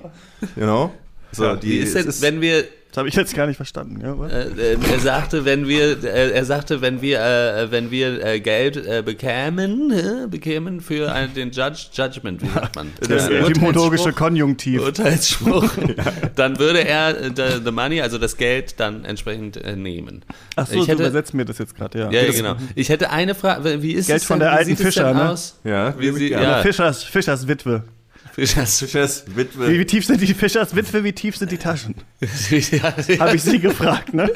you 0.55 0.63
know? 0.63 0.91
So, 1.31 1.55
die, 1.55 1.69
Wie 1.69 1.77
ist 1.77 1.95
denn, 1.95 2.07
ist- 2.07 2.21
wenn 2.23 2.41
wir 2.41 2.63
Das 2.89 2.97
habe 2.97 3.07
ich 3.07 3.13
jetzt 3.13 3.35
gar 3.35 3.45
nicht 3.45 3.57
verstanden. 3.57 4.01
Ja? 4.01 4.15
Äh, 4.27 4.73
äh, 4.73 4.77
er 4.91 4.99
sagte, 4.99 5.45
wenn 5.45 5.67
wir, 5.67 6.03
äh, 6.03 6.31
er 6.31 6.43
sagte, 6.43 6.81
wenn 6.81 7.03
wir, 7.03 7.19
äh, 7.21 7.71
wenn 7.71 7.91
wir 7.91 8.25
äh, 8.25 8.39
Geld 8.39 8.77
äh, 8.77 9.03
bekämen, 9.05 9.93
bekämen 10.31 10.81
für 10.81 11.11
einen, 11.11 11.35
den 11.35 11.51
Judge, 11.51 11.89
Judgment, 11.93 12.41
wie 12.41 12.47
sagt 12.47 12.75
man? 12.75 12.91
das 13.07 13.27
Den 13.27 13.45
etymologische 13.45 14.11
Konjunktiv. 14.11 14.81
Urteilsspruch, 14.81 15.69
dann 16.35 16.57
würde 16.57 16.79
er 16.83 17.13
the, 17.35 17.63
the 17.63 17.71
money, 17.71 18.01
also 18.01 18.17
das 18.17 18.37
Geld, 18.37 18.79
dann 18.79 19.05
entsprechend 19.05 19.61
nehmen. 19.77 20.25
Ach 20.55 20.65
so, 20.65 20.73
ich 20.73 20.85
du 20.85 20.87
hätte, 20.93 21.03
übersetzt 21.03 21.35
mir 21.35 21.45
das 21.45 21.59
jetzt 21.59 21.75
gerade, 21.75 21.99
ja. 21.99 22.09
ja, 22.09 22.23
ja, 22.23 22.31
genau. 22.31 22.55
Ich 22.73 22.89
hätte 22.89 23.11
eine 23.11 23.35
Frage, 23.35 23.83
wie 23.83 23.91
ist 23.91 24.07
Geld 24.07 24.21
es 24.21 24.25
von 24.25 24.39
denn, 24.39 24.47
der 24.47 24.55
wie 24.55 24.71
alten 24.71 24.77
Fischer, 24.77 25.13
ne? 25.13 25.29
aus? 25.29 25.59
Ja, 25.63 25.93
wie 25.99 26.11
sie, 26.13 26.31
ja, 26.31 26.63
Fischers, 26.63 27.03
Fischers 27.03 27.47
Witwe. 27.47 27.83
Fischers, 28.33 28.79
Fischers 28.79 29.23
Witwe. 29.35 29.69
Wie, 29.69 29.79
wie 29.79 29.85
tief 29.85 30.05
sind 30.05 30.21
die 30.21 30.33
Fischers 30.33 30.75
Witwe, 30.75 31.03
wie 31.03 31.13
tief 31.13 31.35
sind 31.37 31.51
die 31.51 31.57
Taschen? 31.57 31.95
ja, 32.49 32.93
Habe 33.19 33.35
ich 33.35 33.43
sie 33.43 33.59
gefragt, 33.59 34.13
ne? 34.13 34.31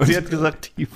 Sie 0.00 0.16
hat 0.16 0.28
gesagt 0.30 0.72
tief. 0.76 0.88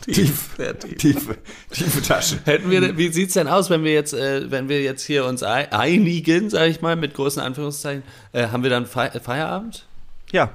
Tief, 0.00 0.48
tief. 0.80 0.96
tiefe, 0.96 1.36
tiefe 1.70 2.02
Taschen. 2.02 2.38
Hätten 2.44 2.70
wir, 2.70 2.96
wie 2.96 3.08
sieht's 3.12 3.34
denn 3.34 3.46
aus, 3.48 3.68
wenn 3.68 3.84
wir 3.84 3.92
jetzt, 3.92 4.14
äh, 4.14 4.50
wenn 4.50 4.68
wir 4.68 4.80
jetzt 4.82 5.04
hier 5.04 5.26
uns 5.26 5.42
ei- 5.42 5.70
einigen, 5.72 6.48
sage 6.48 6.70
ich 6.70 6.80
mal, 6.80 6.96
mit 6.96 7.12
großen 7.14 7.42
Anführungszeichen, 7.42 8.02
äh, 8.32 8.46
haben 8.48 8.62
wir 8.62 8.70
dann 8.70 8.86
Fei 8.86 9.10
Feierabend? 9.10 9.86
Ja. 10.32 10.50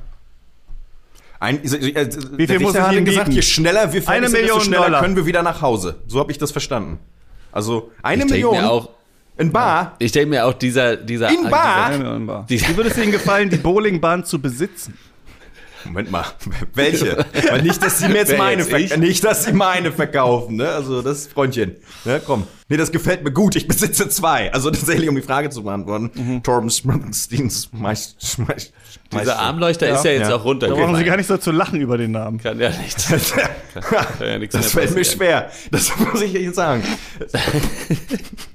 Ein, 1.39 1.63
äh, 1.63 1.67
Wie 1.67 2.37
Wie 2.37 2.47
viel 2.47 2.59
muss 2.61 2.73
ich 2.73 2.81
hat 2.81 2.93
Ihnen 2.93 3.05
gesagt, 3.05 3.25
bieten? 3.25 3.35
je 3.35 3.41
schneller 3.41 3.91
wir 3.93 4.01
fertig 4.01 4.09
Eine 4.09 4.27
sind, 4.29 4.37
desto 4.41 4.53
Million 4.55 4.61
schneller 4.65 4.83
Dollar. 4.85 5.01
können 5.01 5.15
wir 5.17 5.25
wieder 5.25 5.43
nach 5.43 5.61
Hause. 5.61 5.97
So 6.07 6.19
habe 6.19 6.31
ich 6.31 6.37
das 6.37 6.51
verstanden. 6.51 6.99
Also 7.51 7.91
eine 8.01 8.23
Ich 8.23 8.31
Million 8.31 8.55
mir 8.55 8.71
auch, 8.71 8.89
in 9.37 9.51
Bar. 9.51 9.95
ich 9.99 10.11
denke 10.11 10.29
mir 10.29 10.45
auch 10.45 10.53
dieser, 10.53 10.95
dieser, 10.97 11.29
In 11.29 11.49
Bar? 11.49 11.85
Eine 11.87 11.97
Million 11.97 12.25
Bar. 12.27 12.45
Die- 12.49 12.61
Wie 12.61 12.77
würde 12.77 12.89
es 12.89 12.97
Ihnen 12.97 13.11
gefallen, 13.11 13.49
die 13.49 13.57
Bowlingbahn 13.57 14.25
zu 14.25 14.39
besitzen? 14.39 14.97
Moment 15.85 16.11
mal, 16.11 16.23
welche? 16.75 17.25
Weil 17.49 17.61
nicht, 17.61 17.83
dass 17.83 17.99
sie 17.99 18.07
mir 18.07 18.15
jetzt 18.19 18.37
meine 18.37 18.63
jetzt, 18.63 18.97
nicht, 18.97 19.21
dass 19.21 19.43
sie 19.43 19.51
meine 19.51 19.91
verkaufen, 19.91 20.55
ne? 20.55 20.69
Also 20.69 21.01
das 21.01 21.27
Freundchen, 21.27 21.75
ne? 22.05 22.21
Komm. 22.25 22.47
Nee, 22.69 22.77
das 22.77 22.89
gefällt 22.89 23.21
mir 23.25 23.33
gut. 23.33 23.57
Ich 23.57 23.67
besitze 23.67 24.07
zwei. 24.07 24.53
Also 24.53 24.71
tatsächlich, 24.71 25.09
um 25.09 25.15
die 25.15 25.21
Frage 25.21 25.49
zu 25.49 25.61
beantworten. 25.63 26.09
Mhm. 26.13 26.41
Torben 26.41 26.69
Springsteens 26.69 27.69
Meist, 27.73 28.39
Meist, 28.39 28.71
dieser 29.11 29.37
Armleuchter 29.39 29.89
ist 29.89 30.05
ja 30.05 30.11
jetzt 30.11 30.29
Ja. 30.29 30.37
auch 30.37 30.53
Da 30.57 30.67
brauchen 30.69 30.95
Sie 30.95 31.03
gar 31.03 31.17
nicht 31.17 31.27
so 31.27 31.35
zu 31.35 31.51
lachen 31.51 31.81
über 31.81 31.97
den 31.97 32.11
Namen. 32.11 32.37
Kann 32.41 32.61
ja 32.61 32.69
nichts. 32.69 33.09
Kann 33.73 34.05
ja 34.25 34.39
nichts 34.39 34.55
Das 34.55 34.71
fällt 34.71 34.95
mir 34.95 35.03
schwer. 35.03 35.51
Das 35.69 35.91
muss 35.97 36.21
ich 36.21 36.31
jetzt 36.31 36.55
sagen. 36.55 36.81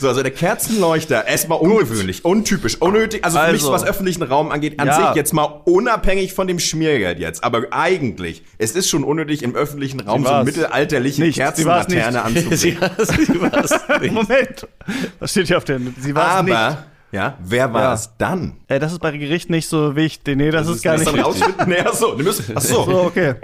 So, 0.00 0.08
also 0.08 0.22
der 0.22 0.30
Kerzenleuchter, 0.30 1.26
erstmal 1.26 1.58
ungewöhnlich, 1.58 2.24
untypisch, 2.24 2.76
unnötig, 2.80 3.24
also 3.24 3.38
für 3.38 3.52
mich, 3.52 3.62
Also. 3.62 3.72
was 3.72 3.84
öffentlichen 3.84 4.22
Raum 4.22 4.50
angeht, 4.50 4.78
an 4.78 4.86
Ja. 4.86 5.08
sich 5.08 5.16
jetzt 5.16 5.32
mal 5.32 5.44
unabhängig 5.64 6.32
von 6.34 6.46
dem 6.46 6.58
Schmiergeld 6.60 7.18
jetzt, 7.18 7.42
aber 7.42 7.64
eigentlich, 7.70 8.42
es 8.58 8.72
ist 8.72 8.88
schon 8.88 9.02
unnötig, 9.04 9.42
im 9.42 9.54
öffentlichen 9.54 10.00
Raum 10.00 10.22
so 10.22 10.28
eine 10.28 10.36
war's. 10.38 10.46
mittelalterliche 10.46 11.22
Nicht, 11.22 11.38
war's 11.38 11.54
Kerzenlaterne 11.56 12.22
Sie, 12.56 12.76
anzubringen. 12.78 12.90
sie 13.26 13.40
war's 13.40 13.70
nicht. 14.00 14.12
Moment. 14.12 14.68
Was 15.18 15.30
steht 15.32 15.46
hier 15.48 15.56
auf 15.58 15.64
der 15.64 15.80
Sie 16.00 16.14
war 16.14 16.38
es 16.38 16.44
nicht. 16.44 16.78
Ja, 17.10 17.38
wer 17.42 17.72
war 17.72 17.82
Ja. 17.84 17.94
es 17.94 18.10
dann? 18.18 18.52
Ey, 18.66 18.78
das 18.78 18.92
ist 18.92 18.98
bei 18.98 19.16
Gericht 19.16 19.48
nicht 19.48 19.66
so 19.66 19.96
wichtig. 19.96 20.36
Nee, 20.36 20.50
das, 20.50 20.68
ist 20.68 20.82
gar 20.82 20.98
Das 20.98 21.06
nicht 21.06 21.16
dann 21.16 21.24
wichtig. 21.26 21.42
rausfinden? 21.42 21.68
Nee, 21.68 21.82
ach 21.86 21.94
so, 21.94 22.14
du 22.14 22.22
musst, 22.22 22.42
ach 22.54 22.60
so. 22.60 22.84
So, 22.84 23.02
okay. 23.04 23.34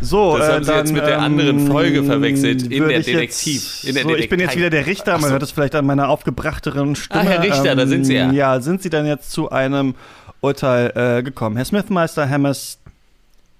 So, 0.00 0.38
Das 0.38 0.48
äh, 0.48 0.52
haben 0.52 0.64
Sie 0.64 0.72
jetzt 0.72 0.86
dann, 0.88 0.94
mit 0.94 1.06
der 1.06 1.20
anderen 1.20 1.58
ähm, 1.58 1.66
Folge 1.66 2.02
verwechselt, 2.04 2.62
in 2.62 2.88
der 2.88 3.00
ich 3.00 3.06
Detektiv- 3.06 3.82
Jetzt, 3.82 3.84
in 3.84 3.94
der 3.96 4.04
so, 4.04 4.14
ich 4.16 4.28
bin 4.30 4.40
jetzt 4.40 4.56
wieder 4.56 4.70
der 4.70 4.86
Richter, 4.86 5.18
man 5.18 5.30
hört 5.30 5.42
es 5.42 5.50
vielleicht 5.50 5.74
an 5.74 5.84
meiner 5.84 6.08
aufgebrachteren 6.08 6.96
Stimme. 6.96 7.20
Ah, 7.20 7.24
Herr 7.24 7.42
Richter, 7.42 7.74
da 7.76 7.86
sind 7.86 8.04
Sie 8.06 8.14
ja. 8.14 8.30
Ja, 8.32 8.60
sind 8.60 8.80
Sie 8.80 8.88
dann 8.88 9.04
jetzt 9.06 9.30
zu 9.30 9.50
einem 9.50 9.94
Urteil 10.40 10.92
äh, 11.18 11.22
gekommen? 11.22 11.56
Herr 11.56 11.64
Smithmeister 11.66 12.26
Hammers 12.28 12.78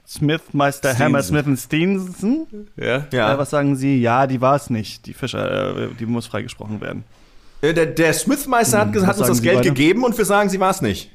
Smithmeister 0.08 0.96
Hammer 0.98 1.22
Smith 1.22 1.46
und 1.46 1.56
Steensen? 1.58 2.46
Ja? 2.76 3.06
Ja. 3.12 3.34
Äh, 3.34 3.38
was 3.38 3.50
sagen 3.50 3.74
Sie? 3.76 4.00
Ja, 4.00 4.26
die 4.26 4.40
war 4.40 4.54
es 4.56 4.70
nicht. 4.70 5.04
Die 5.06 5.12
Fischer, 5.14 5.76
äh, 5.76 5.88
die 5.98 6.06
muss 6.06 6.26
freigesprochen 6.26 6.80
werden. 6.80 7.04
Äh, 7.62 7.72
Der, 7.74 7.86
der 7.86 8.12
Smithmeister 8.12 8.78
hat, 8.80 8.94
was 8.94 9.06
hat 9.06 9.18
uns 9.18 9.28
das 9.28 9.42
Geld 9.42 9.56
beide? 9.58 9.68
gegeben 9.70 10.04
und 10.04 10.16
wir 10.16 10.24
sagen, 10.24 10.48
sie 10.50 10.60
war 10.60 10.70
es 10.70 10.82
nicht. 10.82 11.10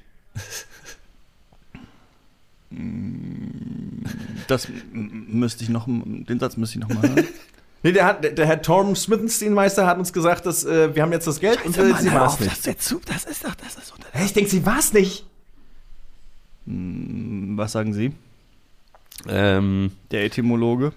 Das 4.47 4.65
m- 4.65 5.25
müsste 5.27 5.63
ich 5.63 5.69
noch, 5.69 5.85
den 5.87 6.39
Satz 6.39 6.57
müsste 6.57 6.79
ich 6.79 6.87
noch 6.87 6.93
mal 6.93 7.07
hören. 7.09 7.27
Nee, 7.83 7.93
der, 7.93 8.05
hat, 8.05 8.23
der, 8.23 8.33
der 8.33 8.45
Herr 8.45 8.61
Torben 8.61 8.95
Smithensteinmeister 8.95 9.87
hat 9.87 9.97
uns 9.97 10.13
gesagt, 10.13 10.45
dass 10.45 10.63
äh, 10.63 10.93
wir 10.93 11.01
haben 11.01 11.11
jetzt 11.13 11.25
das 11.25 11.39
Geld 11.39 11.65
und 11.65 11.75
äh, 11.75 11.95
sie 11.99 12.13
war 12.13 12.27
es 12.31 12.39
nicht. 12.39 12.51
das, 12.51 12.65
jetzt, 12.67 12.95
das 13.07 13.25
ist 13.25 13.43
doch, 13.43 13.55
das 13.55 13.75
ist 13.75 13.91
unter 13.91 14.07
Ich 14.23 14.33
denke, 14.33 14.51
sie 14.51 14.63
war 14.67 14.77
es 14.77 14.93
nicht. 14.93 15.25
Was 16.67 17.71
sagen 17.71 17.91
Sie? 17.95 18.11
Ähm, 19.27 19.93
Der 20.11 20.25
Etymologe. 20.25 20.93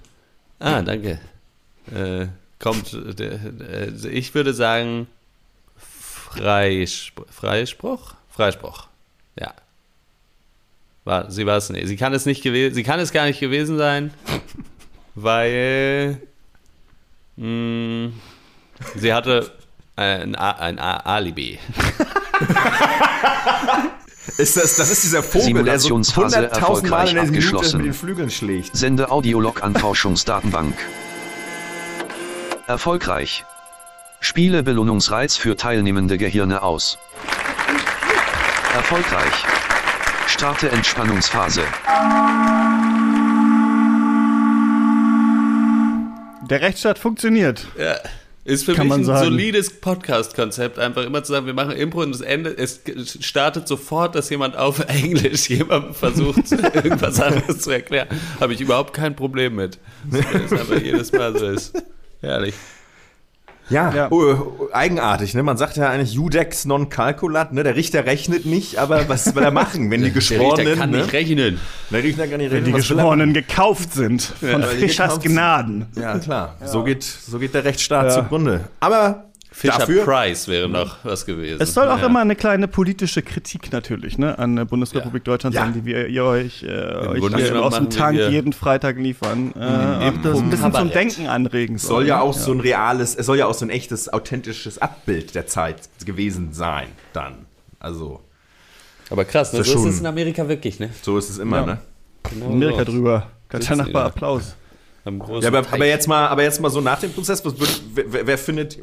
ah, 0.59 0.83
danke. 0.83 1.20
Äh, 1.90 2.26
kommt, 2.59 2.92
äh, 2.92 3.14
der, 3.14 3.33
äh, 4.02 4.09
ich 4.11 4.35
würde 4.35 4.52
sagen, 4.52 5.07
Freispr 6.37 7.25
Freispruch? 7.31 8.14
Freispruch. 8.31 8.87
Ja. 9.38 9.53
War, 11.05 11.31
sie 11.31 11.47
war 11.47 11.57
es 11.57 11.70
nicht. 11.70 11.87
Sie 11.87 11.97
kann 11.97 12.12
es 12.14 12.27
nicht 12.27 12.42
gewesen, 12.42 12.75
sie 12.75 12.83
kann 12.83 12.99
es 13.01 13.12
gar 13.12 13.27
nicht 13.27 13.40
gewesen 13.40 13.77
sein, 13.79 14.12
weil 15.14 16.20
mh, 17.37 18.11
sie 18.97 19.12
hatte 19.12 19.53
ein, 19.97 20.35
A, 20.35 20.51
ein 20.53 20.79
A 20.79 20.97
Alibi. 20.99 21.59
Ist 24.37 24.57
das, 24.57 24.75
das 24.77 24.90
ist 24.90 25.05
dieser 25.05 25.23
Vogel, 25.23 25.62
der 25.62 25.79
so 25.79 25.87
Simulationsphase 26.03 26.38
100.000 26.51 26.88
Mal 26.88 27.09
in 27.09 27.14
der 27.14 27.14
erfolgreich 27.14 27.14
Minute 27.14 27.29
abgeschlossen. 27.29 27.77
mit 27.77 27.87
den 27.87 27.92
Flügeln 27.94 28.31
schlägt. 28.31 28.77
Sende 28.77 29.11
Audiolog 29.11 29.62
an 29.62 29.77
Forschungsdatenbank. 29.77 30.75
Erfolgreich. 32.66 33.44
Spiele 34.24 34.62
Belohnungsreiz 34.62 35.37
für 35.37 35.54
teilnehmende 35.54 36.16
Gehirne 36.16 36.62
aus. 36.62 36.96
Erfolgreich. 38.72 39.34
Starte 40.28 40.70
Entspannungsphase. 40.70 41.60
Der 46.48 46.62
Rechtsstaat 46.62 46.98
funktioniert. 46.98 47.66
Ja. 47.78 47.96
Ist 48.44 48.64
für 48.64 48.72
Kann 48.72 48.87
mich 48.87 48.96
ein 48.96 49.04
sagen. 49.04 49.26
solides 49.26 49.80
Podcast-Konzept, 49.80 50.78
einfach 50.78 51.04
immer 51.04 51.22
zu 51.22 51.32
sagen, 51.32 51.44
wir 51.44 51.52
machen 51.52 51.72
Impro 51.72 52.00
und 52.00 52.12
das 52.12 52.22
Ende, 52.22 52.56
es 52.56 52.80
startet 53.20 53.68
sofort, 53.68 54.14
dass 54.14 54.30
jemand 54.30 54.56
auf 54.56 54.80
Englisch 54.88 55.50
jemandem 55.50 55.92
versucht, 55.92 56.50
irgendwas 56.74 57.20
anderes 57.20 57.58
zu 57.58 57.70
erklären. 57.70 58.08
Habe 58.40 58.54
ich 58.54 58.62
überhaupt 58.62 58.94
kein 58.94 59.14
Problem 59.16 59.56
mit. 59.56 59.78
Das 60.10 60.20
ist 60.20 60.52
einfach 60.54 60.80
jedes 60.80 61.12
Mal 61.12 61.38
so 61.38 61.46
ist. 61.46 61.74
Herrlich. 62.22 62.54
Ja, 63.70 63.90
Ja. 63.94 64.09
Oh, 64.12 64.68
eigenartig, 64.72 65.33
ne? 65.35 65.42
Man 65.42 65.57
sagt 65.57 65.77
ja 65.77 65.88
eigentlich 65.88 66.12
Judex 66.12 66.64
non 66.66 66.90
calculat, 66.90 67.53
ne? 67.53 67.62
Der 67.62 67.77
Richter 67.77 68.05
rechnet 68.05 68.44
nicht, 68.44 68.79
aber 68.79 69.09
was 69.09 69.35
will 69.35 69.42
er 69.42 69.50
machen, 69.50 69.90
wenn 69.90 70.03
die 70.03 70.11
Der 70.12 70.16
Richter 70.16 70.35
Geschworenen, 70.37 70.79
kann 70.79 70.90
ne? 70.90 70.96
nicht 70.98 71.12
rechnen. 71.12 71.59
Der 71.90 72.03
Richter 72.03 72.27
kann 72.27 72.38
nicht 72.38 72.50
Wenn 72.50 72.59
rechnen. 72.59 72.64
die 72.64 72.72
will 72.72 72.74
er 72.74 72.79
Geschworenen 72.79 73.33
gekauft 73.35 73.92
sind 73.94 74.22
von 74.22 74.61
die 74.62 74.77
Fischers. 74.79 75.18
Gnaden. 75.20 75.87
Ja, 75.98 76.18
klar. 76.18 76.57
So, 76.64 76.83
geht, 76.85 77.03
so 77.05 77.38
geht 77.38 77.55
der 77.55 77.64
Rechtsstaat 77.64 78.07
Ja. 78.07 78.11
zugrunde. 78.22 78.61
Aber 78.81 79.24
Fischer 79.56 79.78
dafür, 79.78 80.04
Price 80.04 80.48
wäre 80.48 80.68
noch 80.68 80.96
was 81.04 81.24
gewesen. 81.24 81.60
Es 81.62 81.74
soll 81.74 81.88
auch 81.88 82.00
Ja. 82.00 82.06
immer 82.06 82.20
eine 82.20 82.34
kleine 82.34 82.66
politische 82.66 83.22
Kritik 83.22 83.70
natürlich 83.70 84.18
ne, 84.18 84.36
an 84.36 84.56
der 84.56 84.64
Bundesrepublik 84.64 85.22
Deutschland 85.22 85.54
Ja. 85.54 85.62
sein, 85.62 85.74
die 85.74 85.84
wir 85.84 86.08
ihr 86.08 86.24
euch, 86.24 86.64
äh, 86.64 86.66
euch 86.66 87.52
aus 87.52 87.76
dem 87.76 87.88
Tank 87.88 88.18
jeden 88.18 88.52
Freitag 88.52 88.96
liefern. 88.98 89.52
Äh, 89.54 89.58
das 90.22 90.38
ein 90.38 90.50
bisschen 90.50 90.50
zum 90.50 90.72
Kabarett. 90.72 90.94
Denken 90.94 91.26
anregen 91.28 91.78
soll. 91.78 91.88
soll 92.00 92.06
ja 92.08 92.20
auch 92.20 92.34
so 92.34 92.50
ein 92.52 92.58
reales, 92.60 93.14
es 93.14 93.26
soll 93.26 93.38
ja 93.38 93.46
auch 93.46 93.54
so 93.54 93.64
ein 93.64 93.70
echtes, 93.70 94.12
authentisches 94.12 94.78
Abbild 94.78 95.36
der 95.36 95.46
Zeit 95.46 95.76
gewesen 96.04 96.52
sein, 96.52 96.88
dann. 97.12 97.46
Also, 97.78 98.20
Aber 99.10 99.24
krass, 99.24 99.52
ne? 99.52 99.58
So 99.58 99.62
ist 99.62 99.70
schon- 99.70 99.88
es 99.88 100.00
in 100.00 100.06
Amerika 100.06 100.48
wirklich, 100.48 100.80
ne? 100.80 100.90
so 101.02 101.16
ist 101.16 101.30
es 101.30 101.38
immer, 101.38 101.58
Ja. 101.58 101.66
ne? 101.66 101.78
Genau 102.30 102.46
Amerika 102.46 102.78
so. 102.78 102.84
drüber. 102.92 103.26
Ganz 103.48 103.70
Nachbar. 103.70 104.06
Applaus. 104.06 104.56
Ja, 105.04 105.48
aber, 105.48 105.58
aber, 105.70 105.84
jetzt 105.86 106.08
mal, 106.08 106.26
aber 106.28 106.42
jetzt 106.42 106.60
mal 106.62 106.70
so 106.70 106.80
nach 106.80 106.98
dem 106.98 107.12
Prozess, 107.12 107.44
was 107.44 107.54
wer- 107.94 108.26
wer 108.26 108.38
findet, 108.38 108.78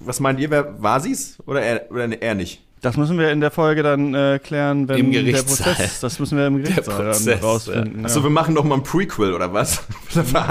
was 0.00 0.20
meint 0.20 0.40
ihr, 0.40 0.50
wer 0.50 0.80
war 0.82 1.00
sie's 1.00 1.36
oder 1.46 1.62
er, 1.62 1.90
oder 1.90 2.20
er 2.20 2.34
nicht? 2.34 2.62
Das 2.80 2.96
müssen 2.96 3.18
wir 3.18 3.32
in 3.32 3.40
der 3.40 3.50
Folge 3.50 3.82
dann 3.82 4.14
äh, 4.14 4.38
klären, 4.40 4.88
wenn 4.88 4.98
Im 4.98 5.10
der. 5.10 5.32
Prozess, 5.42 5.98
das 5.98 6.20
müssen 6.20 6.38
wir 6.38 6.46
im 6.46 6.62
Gerichtssaal 6.62 6.98
dann 6.98 7.06
Prozess, 7.06 7.42
rausfinden. 7.42 8.04
Achso, 8.04 8.22
wir 8.22 8.30
machen 8.30 8.54
doch 8.54 8.62
mal 8.62 8.76
ein 8.76 8.84
Prequel 8.84 9.32
oder 9.34 9.52
was? 9.52 9.82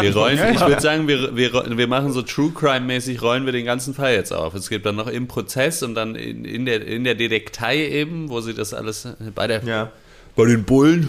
Wir 0.02 0.14
rollen, 0.14 0.38
Ja, 0.38 0.50
ich 0.50 0.60
ja. 0.60 0.68
würde 0.68 0.82
sagen, 0.82 1.08
wir, 1.08 1.38
wir, 1.38 1.78
wir 1.78 1.88
machen 1.88 2.12
so 2.12 2.22
True 2.22 2.52
Crime-mäßig, 2.54 3.22
rollen 3.22 3.46
wir 3.46 3.54
den 3.54 3.64
ganzen 3.66 3.94
Fall 3.94 4.14
jetzt 4.14 4.34
auf. 4.34 4.54
Es 4.56 4.68
gibt 4.68 4.86
dann 4.86 4.98
noch 4.98 5.08
im 5.08 5.30
Prozess 5.30 5.82
und 5.84 5.96
dann 5.96 6.16
in, 6.16 6.44
in, 6.44 6.66
der, 6.66 6.86
in 6.86 7.06
der 7.06 7.16
Detektei 7.16 7.78
eben, 7.88 8.30
wo 8.30 8.42
sie 8.42 8.54
das 8.54 8.74
alles 8.74 9.08
bei 9.34 9.48
der 9.48 9.64
Ja. 9.64 9.92
bei 10.36 10.44
den 10.48 10.66
Bullen. 10.66 11.08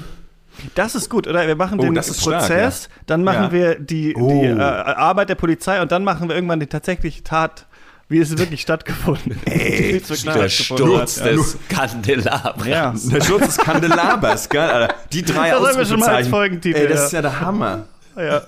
Das 0.77 0.95
ist 0.95 1.09
gut, 1.11 1.27
oder? 1.27 1.47
Wir 1.49 1.57
machen 1.57 1.79
Oh, 1.81 1.83
den 1.83 1.95
das 1.95 2.09
ist 2.09 2.21
stark, 2.23 2.41
Prozess, 2.47 2.89
dann 3.07 3.25
machen 3.25 3.45
Ja. 3.47 3.53
wir 3.53 3.75
die, 3.79 4.15
Oh. 4.17 4.29
die 4.29 4.47
äh, 4.47 4.61
Arbeit 4.61 5.31
der 5.31 5.37
Polizei 5.37 5.83
und 5.83 5.91
dann 5.91 6.05
machen 6.05 6.29
wir 6.29 6.37
irgendwann 6.37 6.61
die 6.61 6.67
tatsächliche 6.67 7.25
Tat, 7.25 7.67
wie 8.09 8.19
es 8.21 8.37
wirklich 8.39 8.61
stattgefunden 8.63 9.39
Ey, 9.45 9.95
wie 9.95 9.97
es 9.99 10.09
wirklich 10.09 10.23
Der 10.25 10.49
stattgefunden 10.49 10.87
Sturz 11.09 11.21
hat. 11.21 11.33
des 11.33 11.57
Kandelabers. 11.69 12.67
Ja. 12.67 12.95
Der 13.13 13.21
Schutz 13.25 13.47
des 13.47 13.57
Kandelabers, 13.59 14.49
geil, 14.49 14.71
Alter. 14.71 14.95
Die 15.13 15.23
drei 15.23 15.51
Das 15.51 15.61
haben 15.61 15.77
wir 15.79 15.85
schon 15.87 16.01
mal 16.01 16.07
als 16.07 16.27
Ausrufezeichen. 16.27 16.31
Folgentitel, 16.31 16.79
Ey, 16.79 16.89
das 16.89 17.05
ist 17.07 17.13
ja 17.13 17.23
der 17.23 17.41
Hammer. 17.41 17.85
ja. 18.17 18.43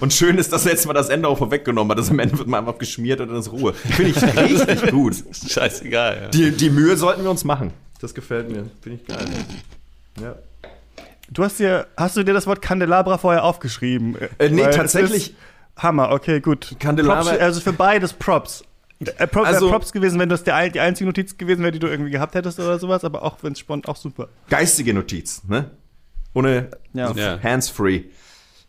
Und 0.00 0.12
schön 0.12 0.36
ist, 0.38 0.52
dass 0.52 0.66
er 0.66 0.72
jetzt 0.72 0.86
mal 0.86 0.92
das 0.92 1.08
Ende 1.08 1.28
auch 1.28 1.38
vorweggenommen 1.38 1.90
hat. 1.92 1.98
Das 1.98 2.10
am 2.10 2.18
Ende 2.18 2.36
wird 2.38 2.46
mal 2.48 2.58
einfach 2.58 2.78
geschmiert 2.78 3.20
und 3.20 3.28
dann 3.28 3.38
ist 3.38 3.50
Ruhe. 3.50 3.72
Finde 3.72 4.10
ich 4.10 4.22
richtig 4.22 4.90
gut. 4.90 5.16
Scheißegal. 5.48 6.18
Ja. 6.22 6.28
Die, 6.28 6.50
die 6.50 6.70
Mühe 6.70 6.96
sollten 6.96 7.22
wir 7.24 7.30
uns 7.30 7.44
machen. 7.44 7.72
Das 8.00 8.14
gefällt 8.14 8.50
mir. 8.50 8.66
Finde 8.82 8.98
ich 9.00 9.06
geil. 9.06 9.26
Ja. 10.20 10.34
Du 11.30 11.42
hast 11.42 11.58
dir, 11.58 11.86
hast 11.96 12.16
du 12.16 12.22
dir 12.22 12.34
das 12.34 12.46
Wort 12.46 12.60
Candelabra 12.62 13.18
vorher 13.18 13.42
aufgeschrieben? 13.44 14.16
Äh, 14.38 14.50
nee, 14.50 14.62
Weil 14.62 14.74
tatsächlich- 14.74 15.34
Hammer, 15.76 16.10
okay, 16.12 16.40
gut. 16.40 16.76
Candelabra- 16.78 17.22
Props, 17.30 17.40
also 17.40 17.60
für 17.60 17.72
beides 17.72 18.12
Props. 18.12 18.62
Äh, 19.00 19.26
Props, 19.26 19.46
Also- 19.48 19.68
Props 19.70 19.92
gewesen, 19.92 20.18
wenn 20.18 20.28
das 20.28 20.42
der, 20.44 20.70
die 20.70 20.80
einzige 20.80 21.06
Notiz 21.06 21.36
gewesen 21.36 21.60
wäre, 21.62 21.72
die 21.72 21.78
du 21.78 21.86
irgendwie 21.86 22.10
gehabt 22.10 22.34
hättest 22.34 22.58
oder 22.58 22.78
sowas, 22.78 23.04
aber 23.04 23.22
auch 23.22 23.36
wenn 23.42 23.52
es 23.52 23.58
spontan 23.58 23.92
auch 23.92 23.96
super. 23.96 24.28
Geistige 24.48 24.94
Notiz, 24.94 25.42
ne? 25.48 25.70
Ohne 26.34 26.68
Ja. 26.94 27.12
so 27.12 27.18
Ja. 27.20 27.38
hands-free. 27.42 28.04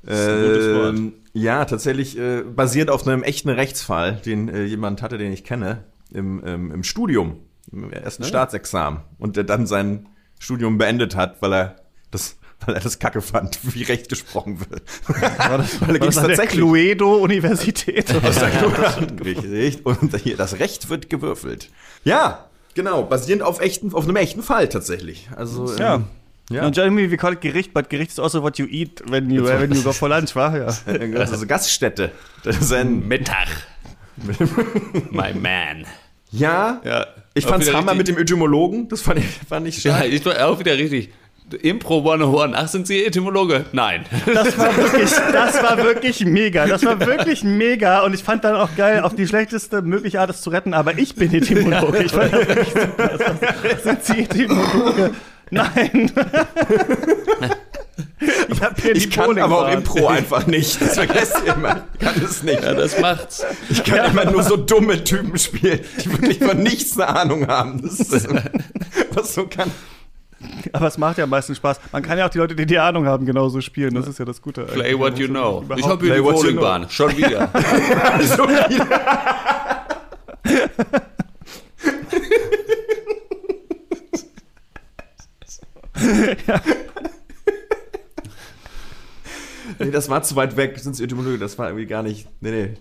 Ähm, 0.08 1.14
Ja, 1.34 1.66
tatsächlich 1.66 2.18
äh, 2.18 2.42
basiert 2.42 2.90
auf 2.90 3.06
einem 3.08 3.22
echten 3.22 3.50
Rechtsfall, 3.50 4.14
den 4.26 4.50
äh, 4.50 4.64
jemand 4.64 5.02
hatte, 5.04 5.18
den 5.20 5.32
ich 5.32 5.44
kenne, 5.44 5.84
im, 6.12 6.42
ähm, 6.46 6.72
im 6.72 6.84
Studium, 6.84 7.40
im 7.72 7.92
ersten 7.92 8.24
Staatsexamen. 8.24 9.02
Und 9.20 9.36
der 9.38 9.44
dann 9.44 9.68
sein 9.68 10.08
Studium 10.40 10.78
beendet 10.80 11.16
hat, 11.16 11.42
weil 11.44 11.54
er 11.54 11.76
das, 12.10 12.38
weil 12.66 12.76
er 12.76 12.82
das 12.82 13.00
Kacke 13.00 13.22
fand, 13.22 13.60
wie 13.76 13.84
Recht 13.84 14.10
gesprochen 14.10 14.60
wird. 14.60 14.82
War 15.38 15.58
das, 15.60 15.80
Weil 15.82 15.94
da 15.96 16.00
war 16.00 16.08
das 16.08 16.18
an 16.18 16.28
der 16.28 16.36
tatsächlich- 16.38 16.60
Cluedo-Universität? 16.60 18.14
Richtig. 19.24 19.86
Und 19.86 20.16
hier, 20.18 20.38
das 20.38 20.60
Recht 20.60 20.90
wird 20.90 21.10
gewürfelt. 21.10 21.70
Ja, 22.04 22.46
genau, 22.74 23.04
basierend 23.04 23.44
auf 23.44 23.60
echten, 23.62 23.94
auf 23.94 24.04
einem 24.06 24.16
echten 24.16 24.44
Fall 24.44 24.68
tatsächlich. 24.70 25.30
Also 25.36 25.72
ähm, 25.74 25.78
Ja. 25.80 26.04
ja. 26.50 26.66
Und 26.66 26.78
irgendwie, 26.78 27.12
we 27.12 27.18
call 27.18 27.34
it 27.34 27.42
Gericht, 27.42 27.74
but 27.74 27.90
Gericht 27.90 28.12
is 28.12 28.20
also 28.20 28.42
what 28.44 28.58
you 28.58 28.66
eat 28.66 29.02
when 29.10 29.30
you, 29.30 29.44
when 29.46 29.72
you 29.74 29.82
go 29.84 29.92
for 29.94 30.10
lunch, 30.10 30.36
war 30.36 30.58
ja. 30.58 30.68
also 31.20 31.46
Gaststätte. 31.48 32.12
Das 32.44 32.58
ist 32.58 32.72
ein, 32.74 33.08
Mittag. 33.08 33.48
My 35.12 35.32
man. 35.34 35.86
ja, 36.32 36.82
Ja. 36.84 37.06
ich 37.36 37.46
fand's 37.46 37.72
Hammer 37.72 37.94
mit 37.94 38.08
dem 38.08 38.18
Etymologen. 38.18 38.88
Das 38.90 39.02
fand 39.02 39.20
ich, 39.20 39.26
fand 39.48 39.68
ich 39.68 39.84
Ja, 39.84 39.98
stark. 39.98 40.12
ich 40.12 40.26
war 40.26 40.48
auch 40.48 40.58
wieder 40.60 40.76
richtig. 40.76 41.12
Impro 41.62 42.00
101. 42.00 42.54
Ach, 42.58 42.68
sind 42.68 42.88
Sie 42.88 43.06
Etymologe? 43.06 43.66
Nein. 43.72 44.06
Das 44.34 44.58
war 44.58 44.76
wirklich, 44.78 45.10
das 45.32 45.64
war 45.64 45.78
wirklich 45.78 46.26
mega. 46.26 46.68
Das 46.68 46.84
war 46.86 47.00
wirklich 47.00 47.44
mega. 47.44 48.02
Und 48.02 48.14
ich 48.14 48.24
fand 48.24 48.44
dann 48.44 48.56
auch 48.56 48.70
geil, 48.76 49.02
auf 49.02 49.16
die 49.16 49.28
schlechteste 49.28 49.82
mögliche 49.82 50.20
Art 50.20 50.30
es 50.30 50.42
zu 50.42 50.50
retten, 50.50 50.74
aber 50.74 50.98
ich 50.98 51.16
bin 51.16 51.34
Etymologe. 51.34 52.04
Ich 52.04 52.12
fand 52.12 52.34
das 52.34 52.48
wirklich 52.48 52.68
super. 52.70 53.08
Das 53.18 53.20
war- 53.20 53.84
Sind 53.84 54.04
Sie 54.06 54.24
Etymologe? 54.24 55.12
Nein. 55.50 56.12
Ich, 58.50 58.62
hab 58.62 58.80
hier 58.82 58.96
Ich 58.96 59.10
kann 59.12 59.26
Bowling 59.28 59.44
aber 59.44 59.58
auch 59.60 59.64
Bahn. 59.66 59.74
Impro 59.74 60.08
einfach 60.08 60.48
nicht. 60.48 60.82
Das 60.82 60.96
vergesst 60.96 61.36
ihr 61.46 61.54
immer. 61.54 61.84
Ich 61.94 62.00
kann 62.00 62.22
es 62.24 62.42
nicht. 62.44 62.64
Ja, 62.64 62.74
das 62.74 63.00
macht's. 63.00 63.46
Ich 63.70 63.84
kann 63.84 64.12
immer 64.12 64.26
nur 64.26 64.44
so 64.44 64.58
dumme 64.58 65.04
Typen 65.04 65.38
spielen, 65.38 65.80
die 66.04 66.12
wirklich 66.12 66.40
von 66.40 66.58
nichts 66.62 66.98
eine 67.00 67.08
Ahnung 67.16 67.48
haben. 67.48 67.82
Das 67.82 68.00
ist, 68.00 68.28
was 69.14 69.34
so 69.36 69.46
kann. 69.48 69.72
Aber 70.74 70.88
es 70.88 70.98
macht 70.98 71.18
ja 71.18 71.24
am 71.24 71.30
meisten 71.30 71.56
Spaß. 71.56 71.80
Man 71.92 72.04
kann 72.04 72.18
ja 72.18 72.26
auch 72.26 72.30
die 72.30 72.38
Leute, 72.38 72.56
die 72.56 72.66
die 72.66 72.80
Ahnung 72.80 73.06
haben, 73.06 73.26
genauso 73.26 73.62
spielen. 73.62 73.94
Das 73.96 74.08
ist 74.08 74.20
ja 74.20 74.26
das 74.26 74.42
Gute. 74.42 74.64
Play 74.64 74.98
what 74.98 75.18
you 75.18 75.28
know. 75.28 75.62
Überhaupt 75.64 75.80
Ich 75.80 75.86
habe 75.88 76.06
hier 76.06 76.14
Play 76.14 76.22
die 76.22 76.24
what 76.24 76.36
you 76.36 76.42
Bowlingbahn. 76.42 76.90
Schon 76.90 77.18
wieder. 77.18 77.50
Also, 78.18 78.48
nee, 89.80 89.92
das 89.92 90.10
war 90.10 90.24
zu 90.24 90.36
weit 90.36 90.58
weg, 90.58 90.78
sind 90.80 91.00
Etymologie, 91.00 91.38
das 91.38 91.58
war 91.58 91.68
irgendwie 91.68 91.86
gar 91.86 92.04
nicht. 92.04 92.28
Nee, 92.42 92.52
nee. 92.52 92.74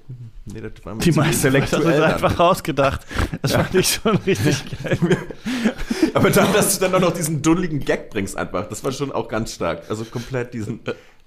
nee 0.52 0.60
das 0.60 0.84
war 0.84 0.96
Die 0.96 1.12
meisten 1.12 1.52
das 1.52 1.72
ist 1.72 1.86
einfach 1.86 2.38
ausgedacht. 2.38 3.00
Das 3.42 3.52
fand 3.52 3.74
ich 3.74 3.94
schon 3.94 4.16
richtig 4.18 4.64
geil. 4.82 4.98
Aber 6.14 6.30
dann, 6.30 6.52
dass 6.52 6.78
du 6.78 6.84
dann 6.84 6.94
auch 6.94 7.00
noch 7.00 7.14
diesen 7.14 7.42
duddeligen 7.42 7.80
Gag 7.80 8.10
bringst, 8.10 8.36
einfach. 8.36 8.68
Das 8.68 8.82
war 8.84 8.92
schon 8.92 9.12
auch 9.12 9.28
ganz 9.28 9.52
stark. 9.52 9.82
Also 9.88 10.04
komplett 10.04 10.54
diesen. 10.54 10.80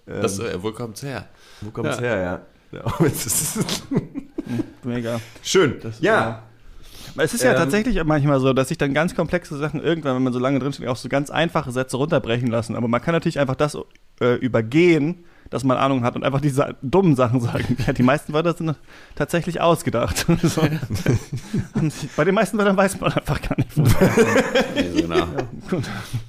Ähm, 0.08 0.22
Das, 0.22 0.40
äh, 0.40 0.62
wo 0.62 0.72
kommt's 0.72 1.04
her? 1.04 1.28
wo 1.62 1.72
kommt's 1.72 1.98
ja. 1.98 2.02
her, 2.02 2.46
ja? 2.72 2.80
ja 2.80 3.06
ist 3.06 3.60
Mega. 4.84 5.20
schön. 5.44 5.80
ja. 6.00 6.14
ja. 6.14 6.44
Es 7.18 7.34
ist 7.34 7.44
ja 7.44 7.52
Ähm. 7.52 7.58
tatsächlich 7.58 8.04
manchmal 8.04 8.40
so, 8.40 8.54
dass 8.54 8.70
sich 8.70 8.78
dann 8.78 8.94
ganz 8.94 9.16
komplexe 9.16 9.58
Sachen 9.58 9.82
irgendwann, 9.82 10.16
wenn 10.16 10.24
man 10.24 10.34
so 10.34 10.40
lange 10.40 10.60
drinsteht, 10.60 10.88
auch 10.88 10.96
so 10.96 11.10
ganz 11.10 11.30
einfache 11.30 11.72
Sätze 11.72 11.98
runterbrechen 11.98 12.48
lassen. 12.48 12.76
Aber 12.76 12.88
man 12.88 13.02
kann 13.02 13.14
natürlich 13.14 13.40
einfach 13.40 13.56
das 13.56 13.78
äh, 14.22 14.36
übergehen, 14.36 15.26
dass 15.50 15.64
man 15.64 15.78
Ahnung 15.78 16.04
hat 16.04 16.16
und 16.16 16.24
einfach 16.24 16.42
diese 16.42 16.76
dummen 16.82 17.16
Sachen 17.16 17.42
sagen. 17.42 17.78
Ja, 17.86 17.94
die 17.94 18.04
meisten 18.04 18.34
Wörter 18.34 18.54
sind 18.54 18.76
tatsächlich 19.16 19.62
ausgedacht. 19.62 20.26
so. 20.44 20.62
Bei 22.16 22.24
den 22.24 22.36
meisten 22.36 22.58
Wörtern 22.58 22.78
weiß 22.78 23.00
man 23.00 23.14
einfach 23.14 23.42
gar 23.42 23.58
nicht. 23.58 23.78
Nee, 23.78 25.02
genau. 25.02 25.26
Gut. 25.70 25.84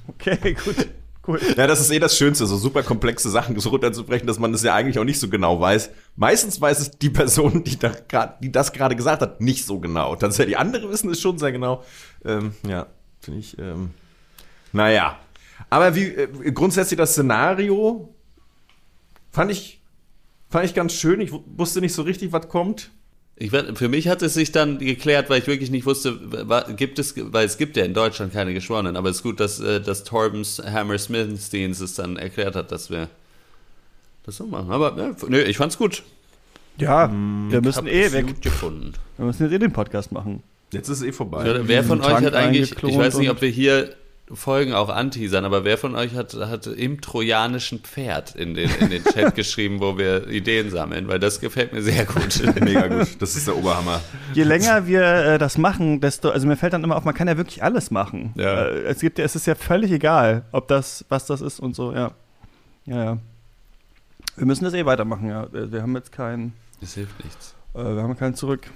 Okay, 0.07 0.55
gut. 0.65 0.87
Cool. 1.27 1.39
Ja, 1.55 1.67
das 1.67 1.79
ist 1.79 1.91
eh 1.91 1.99
das 1.99 2.17
Schönste, 2.17 2.47
so 2.47 2.57
super 2.57 2.81
komplexe 2.81 3.29
Sachen 3.29 3.59
so 3.59 3.69
runterzubrechen, 3.69 4.25
dass 4.25 4.39
man 4.39 4.51
das 4.51 4.63
ja 4.63 4.73
eigentlich 4.73 4.97
auch 4.97 5.03
nicht 5.03 5.19
so 5.19 5.29
genau 5.29 5.59
weiß. 5.59 5.91
Meistens 6.15 6.59
weiß 6.59 6.79
es 6.79 6.91
die 6.91 7.11
Person, 7.11 7.63
die, 7.63 7.77
da 7.77 7.91
grad, 8.09 8.43
die 8.43 8.51
das 8.51 8.73
gerade 8.73 8.95
gesagt 8.95 9.21
hat, 9.21 9.39
nicht 9.39 9.65
so 9.65 9.79
genau. 9.79 10.15
Tatsächlich, 10.15 10.55
die 10.55 10.59
andere 10.59 10.89
wissen 10.89 11.11
es 11.11 11.21
schon 11.21 11.37
sehr 11.37 11.51
genau. 11.51 11.83
Ähm, 12.25 12.55
ja, 12.67 12.87
finde 13.19 13.39
ich. 13.39 13.57
Ähm, 13.59 13.91
naja. 14.73 15.19
Aber 15.69 15.93
wie 15.93 16.05
äh, 16.05 16.51
grundsätzlich 16.51 16.97
das 16.97 17.11
Szenario 17.11 18.15
fand 19.31 19.51
ich, 19.51 19.81
fand 20.49 20.65
ich 20.65 20.73
ganz 20.73 20.93
schön. 20.93 21.21
Ich 21.21 21.31
wu- 21.31 21.43
wusste 21.57 21.81
nicht 21.81 21.93
so 21.93 22.01
richtig, 22.03 22.31
was 22.31 22.47
kommt. 22.49 22.91
Ich, 23.37 23.49
für 23.49 23.87
mich 23.89 24.07
hat 24.07 24.21
es 24.21 24.35
sich 24.35 24.51
dann 24.51 24.77
geklärt, 24.77 25.29
weil 25.29 25.39
ich 25.39 25.47
wirklich 25.47 25.71
nicht 25.71 25.85
wusste, 25.87 26.19
gibt 26.77 26.99
es, 26.99 27.15
weil 27.17 27.45
es 27.45 27.57
gibt 27.57 27.75
ja 27.75 27.83
in 27.83 27.93
Deutschland 27.95 28.33
keine 28.33 28.53
Geschworenen, 28.53 28.95
aber 28.95 29.09
es 29.09 29.17
ist 29.17 29.23
gut, 29.23 29.39
dass, 29.39 29.59
äh, 29.59 29.81
dass 29.81 30.03
Torbens 30.03 30.61
Hammer 30.63 30.97
Smithensteins 30.99 31.79
es 31.79 31.95
dann 31.95 32.17
erklärt 32.17 32.55
hat, 32.55 32.71
dass 32.71 32.91
wir 32.91 33.07
das 34.25 34.37
so 34.37 34.45
machen. 34.45 34.71
Aber 34.71 34.95
ja, 34.97 35.09
f- 35.11 35.27
nö, 35.27 35.41
ich 35.41 35.57
fand's 35.57 35.77
gut. 35.77 36.03
Ja, 36.77 37.09
wir 37.11 37.61
müssen 37.61 37.87
eh 37.87 38.11
weg. 38.11 38.41
gefunden. 38.41 38.93
Wir 39.17 39.25
müssen 39.25 39.43
jetzt 39.43 39.53
eh 39.53 39.59
den 39.59 39.73
Podcast 39.73 40.11
machen. 40.11 40.43
Jetzt 40.71 40.87
ist 40.89 40.99
es 40.99 41.03
eh 41.03 41.11
vorbei. 41.11 41.45
Ja, 41.47 41.67
wer 41.67 41.83
von 41.83 41.99
euch 42.01 42.13
hat 42.21 42.33
eigentlich, 42.35 42.71
ich 42.71 42.97
weiß 42.97 43.17
nicht, 43.17 43.29
ob 43.29 43.41
wir 43.41 43.49
hier 43.49 43.95
Folgen 44.33 44.73
auch 44.73 44.89
anteasern, 44.89 45.45
aber 45.45 45.63
wer 45.63 45.77
von 45.77 45.95
euch 45.95 46.15
hat, 46.15 46.33
hat 46.33 46.67
im 46.67 47.01
trojanischen 47.01 47.79
Pferd 47.79 48.35
in 48.35 48.53
den, 48.53 48.69
in 48.79 48.89
den 48.89 49.03
Chat 49.03 49.35
geschrieben, 49.35 49.79
wo 49.79 49.97
wir 49.97 50.27
Ideen 50.27 50.69
sammeln, 50.69 51.07
weil 51.07 51.19
das 51.19 51.39
gefällt 51.39 51.73
mir 51.73 51.81
sehr 51.81 52.05
gut. 52.05 52.41
Mega 52.61 52.87
gut. 52.87 53.21
Das 53.21 53.35
ist 53.35 53.47
der 53.47 53.57
Oberhammer. 53.57 54.01
Je 54.33 54.43
länger 54.43 54.87
wir 54.87 55.01
äh, 55.03 55.37
das 55.37 55.57
machen, 55.57 55.99
desto, 56.01 56.29
also 56.29 56.47
mir 56.47 56.57
fällt 56.57 56.73
dann 56.73 56.83
immer 56.83 56.95
auf, 56.97 57.03
man 57.03 57.13
kann 57.13 57.27
ja 57.27 57.37
wirklich 57.37 57.63
alles 57.63 57.91
machen. 57.91 58.33
Ja. 58.35 58.65
Äh, 58.65 58.83
es 58.83 58.99
gibt 58.99 59.17
ja, 59.19 59.25
es 59.25 59.35
ist 59.35 59.47
ja 59.47 59.55
völlig 59.55 59.91
egal, 59.91 60.43
ob 60.51 60.67
das, 60.67 61.05
was 61.09 61.25
das 61.25 61.41
ist 61.41 61.59
und 61.59 61.75
so, 61.75 61.93
ja. 61.93 62.11
Ja, 62.85 63.03
ja. 63.03 63.17
Wir 64.37 64.45
müssen 64.45 64.63
das 64.63 64.73
eh 64.73 64.85
weitermachen, 64.85 65.27
ja. 65.27 65.51
Wir 65.51 65.71
wir 65.71 65.81
haben 65.81 65.95
jetzt 65.95 66.11
keinen, 66.11 66.53
Das 66.79 66.93
hilft 66.93 67.23
nichts. 67.23 67.53
äh, 67.73 67.79
wir 67.83 68.01
haben 68.01 68.17
keinen 68.17 68.35
zurück. 68.35 68.69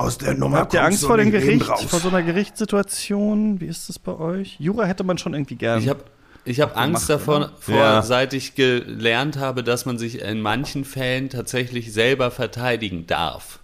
Aus 0.00 0.18
der 0.18 0.34
Nummer 0.34 0.58
Habt 0.58 0.74
ihr 0.74 0.82
Angst 0.82 1.04
vor 1.04 1.16
dem 1.18 1.30
Gericht, 1.30 1.68
raus. 1.68 1.84
vor 1.84 2.00
so 2.00 2.08
einer 2.08 2.22
Gerichtssituation? 2.22 3.60
Wie 3.60 3.66
ist 3.66 3.88
das 3.88 3.98
bei 3.98 4.12
euch? 4.18 4.56
Jura 4.58 4.84
hätte 4.84 5.04
man 5.04 5.18
schon 5.18 5.34
irgendwie 5.34 5.56
gern. 5.56 5.78
Ich 5.80 5.88
habe 5.88 6.00
ich 6.46 6.60
hab 6.60 6.76
Angst 6.76 7.06
gemacht, 7.08 7.10
davor, 7.26 7.36
oder? 7.36 7.52
vor, 7.60 7.74
Ja. 7.76 8.02
seit 8.02 8.32
ich 8.32 8.54
gelernt 8.54 9.36
habe, 9.38 9.62
dass 9.62 9.84
man 9.84 9.98
sich 9.98 10.20
in 10.22 10.40
manchen 10.40 10.84
Fällen 10.86 11.28
tatsächlich 11.28 11.92
selber 11.92 12.30
verteidigen 12.30 13.06
darf. 13.06 13.60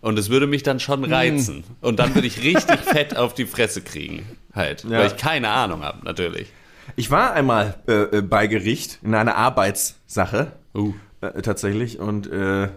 Und 0.00 0.18
es 0.18 0.30
würde 0.30 0.46
mich 0.46 0.62
dann 0.62 0.78
schon 0.80 1.02
Hm. 1.04 1.12
reizen. 1.12 1.64
Und 1.80 1.98
dann 1.98 2.14
würde 2.14 2.26
ich 2.28 2.42
richtig 2.42 2.78
fett 2.84 3.16
auf 3.16 3.34
die 3.34 3.46
Fresse 3.46 3.82
kriegen. 3.82 4.24
Halt. 4.54 4.84
Ja. 4.84 4.90
Weil 5.00 5.08
ich 5.08 5.16
keine 5.16 5.48
Ahnung 5.48 5.82
habe, 5.82 6.04
natürlich. 6.04 6.48
Ich 6.96 7.10
war 7.10 7.32
einmal 7.32 7.74
äh, 7.88 8.18
äh, 8.18 8.22
bei 8.22 8.46
Gericht 8.46 9.00
in 9.02 9.14
einer 9.14 9.34
Arbeitssache. 9.36 10.52
Uh. 10.74 10.92
Äh, 11.20 11.42
tatsächlich. 11.42 11.98
Und 11.98 12.30
äh, 12.30 12.68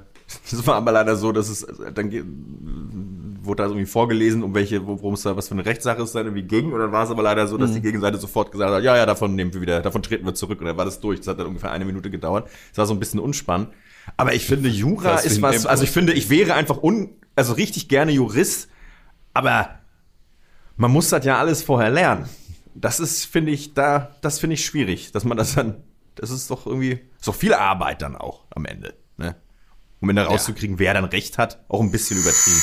es 0.45 0.65
war 0.67 0.75
aber 0.75 0.91
leider 0.91 1.15
so, 1.15 1.31
dass 1.31 1.49
es 1.49 1.63
äh, 1.63 1.91
dann 1.91 2.11
wurde 3.41 3.63
da 3.63 3.67
irgendwie 3.69 3.85
vorgelesen, 3.85 4.41
um 4.43 4.53
welche, 4.55 4.85
wo- 4.87 4.97
worum 5.01 5.15
es 5.15 5.23
da, 5.23 5.35
was 5.35 5.47
für 5.49 5.53
eine 5.53 5.65
Rechtssache 5.65 6.01
es 6.01 6.13
dann 6.13 6.25
irgendwie 6.25 6.43
ging. 6.43 6.71
Und 6.71 6.79
dann 6.79 6.91
war 6.91 7.03
es 7.03 7.09
aber 7.09 7.23
leider 7.23 7.45
so, 7.47 7.57
dass 7.57 7.71
die 7.73 7.81
Gegenseite 7.81 8.17
sofort 8.17 8.51
gesagt 8.51 8.71
hat, 8.71 8.83
ja, 8.83 8.95
ja, 8.95 9.05
davon 9.05 9.35
nehmen 9.35 9.53
wir 9.53 9.59
wieder, 9.61 9.81
davon 9.81 10.01
treten 10.01 10.25
wir 10.25 10.33
zurück. 10.33 10.59
Und 10.61 10.67
dann 10.67 10.77
war 10.77 10.85
das 10.85 10.99
durch. 11.01 11.19
Das 11.19 11.27
hat 11.27 11.39
dann 11.39 11.47
ungefähr 11.47 11.71
eine 11.71 11.83
Minute 11.85 12.09
gedauert. 12.09 12.49
Es 12.71 12.77
war 12.77 12.85
so 12.85 12.93
ein 12.93 12.99
bisschen 12.99 13.19
unspannend. 13.19 13.69
Aber 14.17 14.33
ich 14.33 14.45
finde, 14.45 14.69
Jura 14.69 15.15
ist 15.25 15.41
was, 15.41 15.65
also 15.65 15.83
ich 15.83 15.91
finde, 15.91 16.13
ich 16.13 16.29
wäre 16.29 16.53
einfach 16.53 16.81
un, 16.81 17.09
also 17.35 17.53
richtig 17.53 17.87
gerne 17.89 18.11
Jurist, 18.11 18.69
aber 19.33 19.79
man 20.77 20.91
muss 20.91 21.09
das 21.09 21.25
ja 21.25 21.37
alles 21.39 21.63
vorher 21.63 21.89
lernen. 21.89 22.27
Das 22.75 22.99
ist, 22.99 23.25
finde 23.25 23.51
ich, 23.51 23.73
da, 23.73 24.15
das 24.21 24.39
finde 24.39 24.55
ich 24.55 24.65
schwierig, 24.65 25.11
dass 25.11 25.23
man 25.25 25.37
das 25.37 25.55
dann, 25.55 25.83
das 26.15 26.31
ist 26.31 26.49
doch 26.49 26.65
irgendwie, 26.65 26.99
doch 27.25 27.35
viel 27.35 27.53
Arbeit 27.53 28.01
dann 28.01 28.15
auch 28.15 28.45
am 28.51 28.65
Ende, 28.65 28.93
ne? 29.17 29.35
Um 30.03 30.13
dann 30.13 30.25
rauszukriegen, 30.27 30.79
wer 30.79 30.93
dann 30.93 31.05
recht 31.05 31.37
hat, 31.37 31.59
auch 31.69 31.79
ein 31.79 31.89
bisschen 31.89 32.17
übertrieben. 32.17 32.59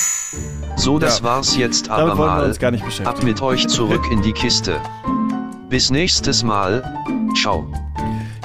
So, 0.77 0.99
das 0.99 1.21
Ja. 1.21 1.25
war's 1.25 1.57
jetzt 1.57 1.89
Damit 1.89 2.03
aber 2.03 2.19
wollen 2.19 2.29
wir 2.29 2.35
mal. 2.37 2.45
uns 2.45 2.59
gar 2.59 2.71
nicht 2.71 2.85
beschäftigen. 2.85 3.09
Ab 3.09 3.23
mit 3.23 3.41
euch 3.41 3.67
zurück 3.67 4.03
in 4.13 4.21
die 4.21 4.33
Kiste. 4.33 4.79
Bis 5.71 5.91
nächstes 5.91 6.43
Mal. 6.43 6.83
Ciao. 7.41 7.67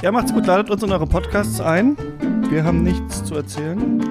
ja, 0.02 0.10
macht's 0.12 0.32
gut, 0.32 0.46
ladet 0.46 0.70
uns 0.70 0.82
in 0.82 0.90
eure 0.90 1.06
Podcasts 1.06 1.60
ein. 1.60 1.98
Wir 2.48 2.64
haben 2.64 2.82
nichts 2.84 3.22
zu 3.22 3.34
erzählen. 3.34 4.02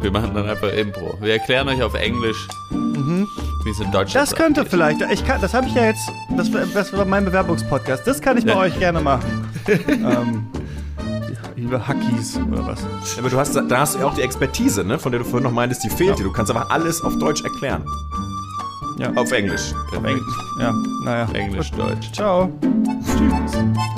Wir 0.00 0.12
machen 0.12 0.32
dann 0.32 0.48
einfach 0.48 0.72
Impro. 0.74 1.18
Wir 1.20 1.32
erklären 1.32 1.66
euch 1.68 1.82
auf 1.82 1.94
Englisch, 1.94 2.46
wie 2.70 3.70
es 3.70 3.80
in 3.80 3.90
Deutschland 3.90 4.14
Das 4.14 4.36
könnte 4.36 4.60
abgeht. 4.60 4.70
vielleicht, 4.70 5.00
ich 5.10 5.26
kann, 5.26 5.40
das 5.40 5.54
habe 5.54 5.66
ich 5.66 5.74
ja 5.74 5.86
jetzt, 5.86 6.08
das, 6.36 6.52
war- 6.52 6.66
das 6.72 6.92
war 6.92 7.04
mein 7.04 7.24
Bewerbungspodcast, 7.24 8.06
das 8.06 8.20
kann 8.20 8.38
ich 8.38 8.44
bei 8.46 8.52
Ja. 8.52 8.58
euch 8.60 8.78
gerne 8.78 9.00
machen. 9.00 9.48
ähm, 9.88 10.46
liebe 11.70 11.86
Hackies 11.86 12.36
oder 12.50 12.66
was. 12.66 12.84
Aber 13.18 13.30
du 13.30 13.36
hast, 13.38 13.54
da 13.54 13.78
hast 13.78 13.94
du 13.94 14.00
ja 14.00 14.06
auch 14.06 14.14
die 14.14 14.22
Expertise, 14.22 14.82
ne, 14.84 14.98
von 14.98 15.12
der 15.12 15.20
du 15.20 15.24
vorhin 15.24 15.44
noch 15.44 15.52
meintest, 15.54 15.84
die 15.84 15.90
fehlt 15.90 16.18
dir. 16.18 16.24
Du 16.24 16.32
kannst 16.32 16.50
einfach 16.50 16.68
alles 16.70 17.00
auf 17.02 17.16
Deutsch 17.18 17.42
erklären. 17.44 17.84
Ja, 18.98 19.12
Auf 19.14 19.32
Englisch. 19.32 19.72
auf 19.96 20.04
Englisch. 20.04 20.34
Ja, 20.58 20.74
naja. 21.04 21.26
Englisch. 21.32 21.70
Deutsch. 21.70 22.12
Ciao. 22.12 22.50
Tschüss. 23.06 23.96